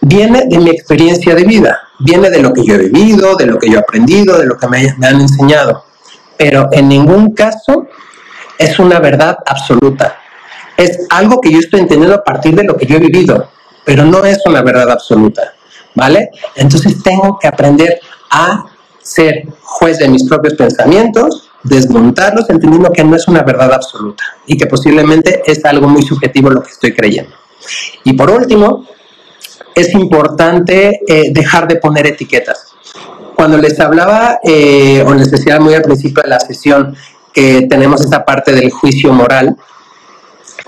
viene 0.00 0.44
de 0.46 0.58
mi 0.58 0.70
experiencia 0.70 1.34
de 1.34 1.44
vida, 1.44 1.80
viene 1.98 2.30
de 2.30 2.40
lo 2.40 2.52
que 2.52 2.64
yo 2.64 2.74
he 2.74 2.88
vivido, 2.88 3.36
de 3.36 3.46
lo 3.46 3.58
que 3.58 3.68
yo 3.68 3.78
he 3.78 3.80
aprendido, 3.80 4.38
de 4.38 4.46
lo 4.46 4.56
que 4.56 4.68
me, 4.68 4.94
han 5.02 5.20
enseñado, 5.20 5.84
pero 6.36 6.68
en 6.72 6.88
ningún 6.88 7.34
caso 7.34 7.86
es 8.58 8.78
una 8.78 9.00
verdad 9.00 9.38
absoluta. 9.44 10.18
Es 10.76 11.06
algo 11.10 11.40
que 11.40 11.50
yo 11.50 11.58
estoy 11.58 11.80
entendiendo 11.80 12.16
a 12.16 12.22
partir 12.22 12.54
de 12.54 12.62
lo 12.62 12.76
que 12.76 12.86
yo 12.86 12.96
he 12.96 13.00
vivido, 13.00 13.50
pero 13.84 14.04
no 14.04 14.24
es 14.24 14.38
una 14.46 14.62
verdad 14.62 14.90
absoluta, 14.90 15.54
¿vale? 15.94 16.30
Entonces 16.54 17.02
tengo 17.02 17.38
que 17.40 17.48
aprender 17.48 17.98
a 18.30 18.64
ser 19.08 19.46
juez 19.62 19.98
de 19.98 20.08
mis 20.08 20.24
propios 20.24 20.54
pensamientos, 20.54 21.50
desmontarlos, 21.62 22.48
entendiendo 22.50 22.92
que 22.92 23.04
no 23.04 23.16
es 23.16 23.26
una 23.26 23.42
verdad 23.42 23.72
absoluta 23.72 24.22
y 24.46 24.56
que 24.56 24.66
posiblemente 24.66 25.42
es 25.46 25.64
algo 25.64 25.88
muy 25.88 26.02
subjetivo 26.02 26.50
lo 26.50 26.62
que 26.62 26.70
estoy 26.70 26.94
creyendo. 26.94 27.34
Y 28.04 28.12
por 28.12 28.30
último, 28.30 28.84
es 29.74 29.94
importante 29.94 31.00
eh, 31.06 31.30
dejar 31.32 31.66
de 31.66 31.76
poner 31.76 32.06
etiquetas. 32.06 32.74
Cuando 33.34 33.56
les 33.56 33.78
hablaba, 33.80 34.40
eh, 34.42 35.02
o 35.06 35.14
les 35.14 35.30
decía 35.30 35.58
muy 35.60 35.74
al 35.74 35.82
principio 35.82 36.22
de 36.22 36.28
la 36.28 36.40
sesión, 36.40 36.94
que 37.32 37.66
tenemos 37.68 38.00
esta 38.00 38.24
parte 38.24 38.52
del 38.52 38.70
juicio 38.70 39.12
moral, 39.12 39.56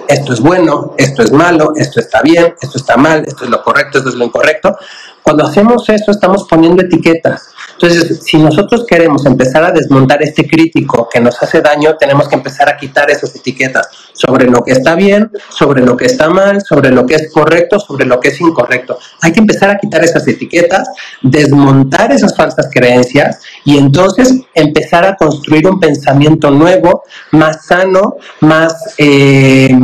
esto 0.08 0.32
es 0.32 0.40
bueno, 0.40 0.94
esto 0.96 1.22
es 1.22 1.32
malo, 1.32 1.72
esto 1.76 2.00
está 2.00 2.22
bien, 2.22 2.54
esto 2.60 2.78
está 2.78 2.96
mal, 2.96 3.24
esto 3.26 3.44
es 3.44 3.50
lo 3.50 3.62
correcto, 3.62 3.98
esto 3.98 4.10
es 4.10 4.16
lo 4.16 4.24
incorrecto. 4.24 4.76
Cuando 5.22 5.44
hacemos 5.44 5.88
eso 5.88 6.10
estamos 6.10 6.46
poniendo 6.48 6.82
etiquetas. 6.82 7.50
Entonces, 7.80 8.20
si 8.24 8.36
nosotros 8.36 8.84
queremos 8.86 9.24
empezar 9.24 9.64
a 9.64 9.72
desmontar 9.72 10.22
este 10.22 10.46
crítico 10.46 11.08
que 11.10 11.18
nos 11.18 11.42
hace 11.42 11.62
daño, 11.62 11.96
tenemos 11.96 12.28
que 12.28 12.34
empezar 12.34 12.68
a 12.68 12.76
quitar 12.76 13.10
esas 13.10 13.34
etiquetas 13.34 13.88
sobre 14.12 14.46
lo 14.46 14.62
que 14.62 14.72
está 14.72 14.94
bien, 14.94 15.30
sobre 15.48 15.80
lo 15.82 15.96
que 15.96 16.04
está 16.04 16.28
mal, 16.28 16.60
sobre 16.60 16.90
lo 16.90 17.06
que 17.06 17.14
es 17.14 17.32
correcto, 17.32 17.80
sobre 17.80 18.04
lo 18.04 18.20
que 18.20 18.28
es 18.28 18.40
incorrecto. 18.40 18.98
Hay 19.22 19.32
que 19.32 19.40
empezar 19.40 19.70
a 19.70 19.78
quitar 19.78 20.04
esas 20.04 20.28
etiquetas, 20.28 20.88
desmontar 21.22 22.12
esas 22.12 22.36
falsas 22.36 22.68
creencias 22.70 23.40
y 23.64 23.78
entonces 23.78 24.34
empezar 24.54 25.06
a 25.06 25.16
construir 25.16 25.66
un 25.66 25.80
pensamiento 25.80 26.50
nuevo, 26.50 27.04
más 27.30 27.64
sano, 27.64 28.16
más... 28.40 28.94
Eh, 28.98 29.74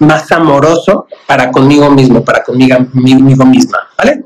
más 0.00 0.32
amoroso 0.32 1.06
para 1.26 1.50
conmigo 1.50 1.90
mismo, 1.90 2.24
para 2.24 2.42
conmigo, 2.42 2.78
misma, 3.44 3.90
¿vale? 3.98 4.22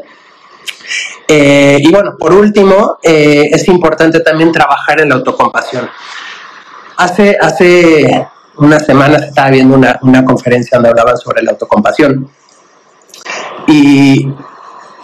Eh, 1.27 1.79
y 1.81 1.91
bueno, 1.91 2.17
por 2.19 2.33
último, 2.33 2.99
eh, 3.03 3.49
es 3.51 3.67
importante 3.69 4.21
también 4.21 4.53
trabajar 4.53 5.01
en 5.01 5.09
la 5.09 5.17
autocompasión. 5.17 5.89
Hace, 6.97 7.37
hace 7.41 8.27
unas 8.57 8.85
semanas 8.85 9.23
estaba 9.23 9.51
viendo 9.51 9.77
una, 9.77 9.99
una 10.03 10.25
conferencia 10.25 10.77
donde 10.77 10.91
hablaban 10.91 11.17
sobre 11.17 11.43
la 11.43 11.53
autocompasión 11.53 12.29
y 13.67 14.29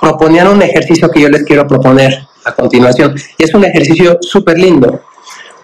proponían 0.00 0.48
un 0.48 0.62
ejercicio 0.62 1.10
que 1.10 1.20
yo 1.20 1.28
les 1.28 1.44
quiero 1.44 1.66
proponer 1.66 2.26
a 2.44 2.52
continuación. 2.52 3.14
Y 3.38 3.44
es 3.44 3.54
un 3.54 3.64
ejercicio 3.64 4.18
súper 4.20 4.58
lindo. 4.58 5.02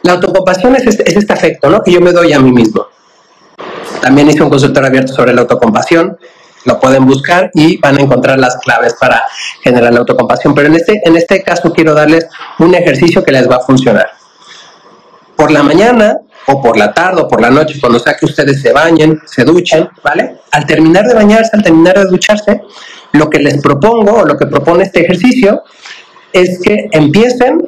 La 0.02 0.12
autocompasión 0.12 0.76
es 0.76 0.86
este, 0.86 1.08
es 1.08 1.16
este 1.16 1.32
afecto 1.32 1.68
¿no? 1.68 1.82
que 1.82 1.92
yo 1.92 2.00
me 2.00 2.12
doy 2.12 2.32
a 2.32 2.38
mí 2.38 2.52
mismo. 2.52 2.86
También 4.00 4.28
hice 4.28 4.42
un 4.42 4.50
consultor 4.50 4.84
abierto 4.84 5.12
sobre 5.12 5.32
la 5.32 5.42
autocompasión. 5.42 6.16
Lo 6.66 6.78
pueden 6.78 7.06
buscar 7.06 7.50
y 7.54 7.78
van 7.78 7.96
a 7.96 8.02
encontrar 8.02 8.38
las 8.38 8.56
claves 8.58 8.94
para 9.00 9.22
generar 9.62 9.92
la 9.92 10.00
autocompasión. 10.00 10.54
Pero 10.54 10.68
en 10.68 10.74
este, 10.74 11.00
en 11.04 11.16
este 11.16 11.42
caso 11.42 11.72
quiero 11.72 11.94
darles 11.94 12.26
un 12.58 12.74
ejercicio 12.74 13.24
que 13.24 13.32
les 13.32 13.48
va 13.48 13.56
a 13.56 13.60
funcionar. 13.60 14.10
Por 15.36 15.50
la 15.50 15.62
mañana 15.62 16.18
o 16.46 16.62
por 16.62 16.76
la 16.76 16.92
tarde 16.92 17.22
o 17.22 17.28
por 17.28 17.40
la 17.40 17.50
noche, 17.50 17.80
cuando 17.80 17.98
sea 17.98 18.14
que 18.14 18.26
ustedes 18.26 18.60
se 18.60 18.72
bañen, 18.72 19.20
se 19.26 19.44
duchen, 19.44 19.88
¿vale? 20.02 20.36
Al 20.52 20.66
terminar 20.66 21.04
de 21.06 21.14
bañarse, 21.14 21.50
al 21.54 21.62
terminar 21.62 21.98
de 21.98 22.06
ducharse, 22.06 22.62
lo 23.12 23.28
que 23.28 23.38
les 23.38 23.60
propongo 23.60 24.20
o 24.20 24.24
lo 24.24 24.36
que 24.36 24.46
propone 24.46 24.84
este 24.84 25.04
ejercicio 25.04 25.62
es 26.32 26.60
que 26.62 26.88
empiecen 26.92 27.66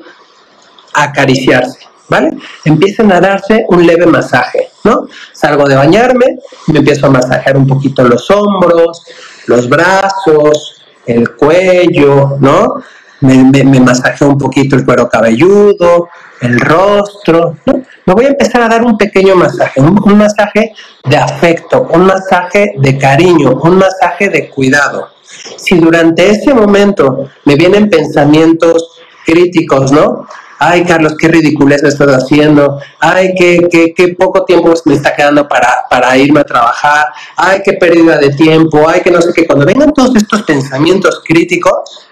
a 0.94 1.04
acariciarse. 1.04 1.87
¿Vale? 2.08 2.36
Empiecen 2.64 3.12
a 3.12 3.20
darse 3.20 3.64
un 3.68 3.86
leve 3.86 4.06
masaje, 4.06 4.70
¿no? 4.84 5.06
Salgo 5.32 5.68
de 5.68 5.76
bañarme, 5.76 6.38
me 6.68 6.78
empiezo 6.78 7.06
a 7.06 7.10
masajear 7.10 7.56
un 7.56 7.66
poquito 7.66 8.02
los 8.04 8.30
hombros, 8.30 9.04
los 9.46 9.68
brazos, 9.68 10.82
el 11.06 11.34
cuello, 11.36 12.36
¿no? 12.40 12.82
Me, 13.20 13.42
me, 13.42 13.80
masajeo 13.80 14.28
un 14.28 14.38
poquito 14.38 14.76
el 14.76 14.84
cuero 14.84 15.08
cabelludo, 15.08 16.08
el 16.40 16.60
rostro, 16.60 17.56
¿no? 17.66 17.82
Me 18.06 18.14
voy 18.14 18.26
a 18.26 18.28
empezar 18.28 18.62
a 18.62 18.68
dar 18.68 18.84
un 18.84 18.96
pequeño 18.96 19.34
masaje, 19.34 19.80
un, 19.80 20.00
un 20.02 20.18
masaje 20.18 20.72
de 21.04 21.16
afecto, 21.16 21.88
un 21.92 22.06
masaje 22.06 22.74
de 22.78 22.96
cariño, 22.96 23.60
un 23.62 23.78
masaje 23.78 24.28
de 24.28 24.48
cuidado. 24.48 25.08
Si 25.56 25.78
durante 25.78 26.30
ese 26.30 26.54
momento 26.54 27.28
me 27.44 27.56
vienen 27.56 27.90
pensamientos 27.90 29.00
críticos, 29.26 29.92
¿no? 29.92 30.26
Ay 30.58 30.84
Carlos, 30.84 31.14
qué 31.18 31.28
ridiculez 31.28 31.82
estás 31.82 32.08
haciendo, 32.08 32.80
ay, 32.98 33.34
qué, 33.38 33.60
qué, 33.70 33.94
qué, 33.94 34.08
poco 34.08 34.44
tiempo 34.44 34.72
me 34.84 34.94
está 34.94 35.14
quedando 35.14 35.46
para, 35.46 35.84
para 35.88 36.16
irme 36.16 36.40
a 36.40 36.44
trabajar, 36.44 37.06
ay, 37.36 37.60
qué 37.64 37.74
pérdida 37.74 38.18
de 38.18 38.30
tiempo, 38.30 38.88
ay, 38.88 39.00
que 39.00 39.10
no 39.10 39.20
sé 39.20 39.32
qué, 39.34 39.46
cuando 39.46 39.64
vengan 39.64 39.92
todos 39.92 40.16
estos 40.16 40.42
pensamientos 40.42 41.22
críticos, 41.24 42.08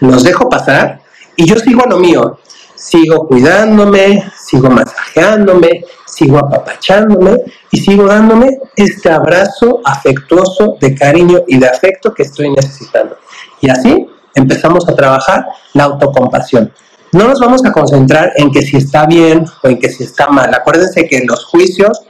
los 0.00 0.22
dejo 0.22 0.48
pasar 0.48 1.00
y 1.34 1.46
yo 1.46 1.56
sigo 1.56 1.82
a 1.84 1.88
lo 1.88 1.98
mío, 1.98 2.38
sigo 2.74 3.26
cuidándome, 3.26 4.30
sigo 4.40 4.70
masajeándome, 4.70 5.84
sigo 6.06 6.38
apapachándome 6.38 7.42
y 7.70 7.78
sigo 7.78 8.06
dándome 8.06 8.58
este 8.76 9.10
abrazo 9.10 9.80
afectuoso 9.84 10.76
de 10.80 10.94
cariño 10.94 11.40
y 11.48 11.58
de 11.58 11.68
afecto 11.68 12.14
que 12.14 12.22
estoy 12.22 12.50
necesitando. 12.50 13.16
Y 13.60 13.70
así 13.70 14.06
empezamos 14.34 14.88
a 14.88 14.94
trabajar 14.94 15.46
la 15.74 15.84
autocompasión 15.84 16.72
no 17.12 17.28
nos 17.28 17.40
vamos 17.40 17.64
a 17.64 17.72
concentrar 17.72 18.32
en 18.36 18.50
que 18.50 18.62
si 18.62 18.76
está 18.76 19.06
bien 19.06 19.44
o 19.62 19.68
en 19.68 19.78
que 19.78 19.88
si 19.88 20.04
está 20.04 20.28
mal. 20.28 20.52
Acuérdense 20.52 21.06
que 21.06 21.24
los 21.24 21.44
juicios 21.46 22.02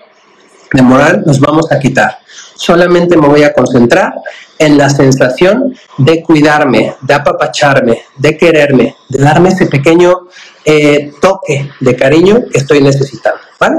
de 0.72 0.82
moral 0.82 1.22
nos 1.24 1.40
vamos 1.40 1.70
a 1.72 1.78
quitar. 1.78 2.18
Solamente 2.54 3.16
me 3.16 3.28
voy 3.28 3.44
a 3.44 3.52
concentrar 3.52 4.14
en 4.58 4.76
la 4.76 4.90
sensación 4.90 5.74
de 5.98 6.22
cuidarme, 6.22 6.96
de 7.00 7.14
apapacharme, 7.14 8.02
de 8.16 8.36
quererme, 8.36 8.96
de 9.08 9.22
darme 9.22 9.50
ese 9.50 9.66
pequeño 9.66 10.28
eh, 10.64 11.12
toque 11.20 11.70
de 11.78 11.96
cariño 11.96 12.42
que 12.50 12.58
estoy 12.58 12.82
necesitando. 12.82 13.38
¿vale? 13.60 13.76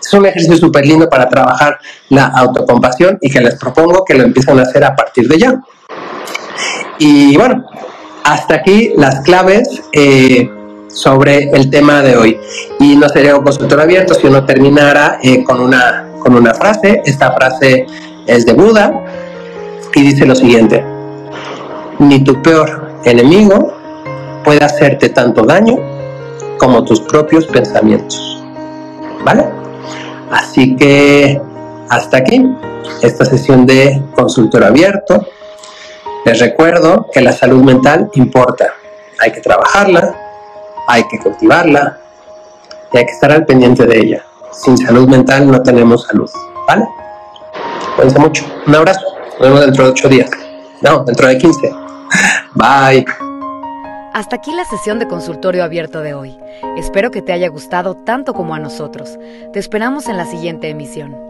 Es 0.00 0.12
un 0.12 0.26
ejercicio 0.26 0.58
súper 0.58 0.86
lindo 0.86 1.08
para 1.08 1.28
trabajar 1.28 1.78
la 2.10 2.26
autocompasión 2.26 3.18
y 3.22 3.30
que 3.30 3.40
les 3.40 3.56
propongo 3.56 4.04
que 4.04 4.14
lo 4.14 4.24
empiecen 4.24 4.58
a 4.58 4.62
hacer 4.62 4.84
a 4.84 4.94
partir 4.94 5.26
de 5.26 5.38
ya. 5.38 5.60
Y 6.98 7.36
bueno, 7.36 7.64
hasta 8.24 8.56
aquí 8.56 8.92
las 8.96 9.20
claves. 9.22 9.82
Eh, 9.92 10.50
sobre 10.98 11.50
el 11.50 11.70
tema 11.70 12.02
de 12.02 12.16
hoy. 12.16 12.40
Y 12.80 12.96
no 12.96 13.08
sería 13.08 13.36
un 13.36 13.44
consultor 13.44 13.80
abierto 13.80 14.14
si 14.14 14.26
uno 14.26 14.44
terminara 14.44 15.18
eh, 15.22 15.44
con, 15.44 15.60
una, 15.60 16.08
con 16.18 16.34
una 16.34 16.54
frase. 16.54 17.02
Esta 17.04 17.32
frase 17.32 17.86
es 18.26 18.44
de 18.44 18.52
Buda 18.52 19.04
y 19.94 20.02
dice 20.02 20.26
lo 20.26 20.34
siguiente. 20.34 20.84
Ni 22.00 22.24
tu 22.24 22.42
peor 22.42 22.92
enemigo 23.04 23.72
puede 24.44 24.64
hacerte 24.64 25.10
tanto 25.10 25.44
daño 25.44 25.76
como 26.58 26.84
tus 26.84 27.00
propios 27.00 27.46
pensamientos. 27.46 28.42
¿Vale? 29.24 29.46
Así 30.30 30.74
que 30.74 31.40
hasta 31.88 32.18
aquí 32.18 32.44
esta 33.02 33.24
sesión 33.24 33.66
de 33.66 34.02
consultor 34.14 34.64
abierto. 34.64 35.26
Les 36.24 36.40
recuerdo 36.40 37.06
que 37.12 37.20
la 37.20 37.32
salud 37.32 37.62
mental 37.62 38.10
importa. 38.14 38.74
Hay 39.20 39.32
que 39.32 39.40
trabajarla, 39.40 40.27
hay 40.88 41.04
que 41.04 41.18
cultivarla 41.18 41.98
y 42.92 42.98
hay 42.98 43.04
que 43.04 43.12
estar 43.12 43.30
al 43.30 43.44
pendiente 43.44 43.86
de 43.86 43.98
ella. 43.98 44.24
Sin 44.50 44.76
salud 44.76 45.06
mental 45.06 45.48
no 45.48 45.62
tenemos 45.62 46.04
salud, 46.06 46.30
¿vale? 46.66 46.88
Cuídense 47.94 48.18
mucho. 48.18 48.44
Un 48.66 48.74
abrazo. 48.74 49.00
Nos 49.38 49.40
vemos 49.40 49.60
dentro 49.60 49.84
de 49.84 49.90
ocho 49.90 50.08
días. 50.08 50.30
No, 50.80 51.04
dentro 51.04 51.28
de 51.28 51.38
15. 51.38 51.70
Bye. 52.54 53.04
Hasta 54.14 54.36
aquí 54.36 54.52
la 54.52 54.64
sesión 54.64 54.98
de 54.98 55.06
consultorio 55.06 55.62
abierto 55.62 56.00
de 56.00 56.14
hoy. 56.14 56.38
Espero 56.76 57.10
que 57.10 57.22
te 57.22 57.32
haya 57.32 57.48
gustado 57.48 57.94
tanto 57.94 58.32
como 58.32 58.54
a 58.54 58.58
nosotros. 58.58 59.18
Te 59.52 59.58
esperamos 59.58 60.08
en 60.08 60.16
la 60.16 60.24
siguiente 60.24 60.70
emisión. 60.70 61.27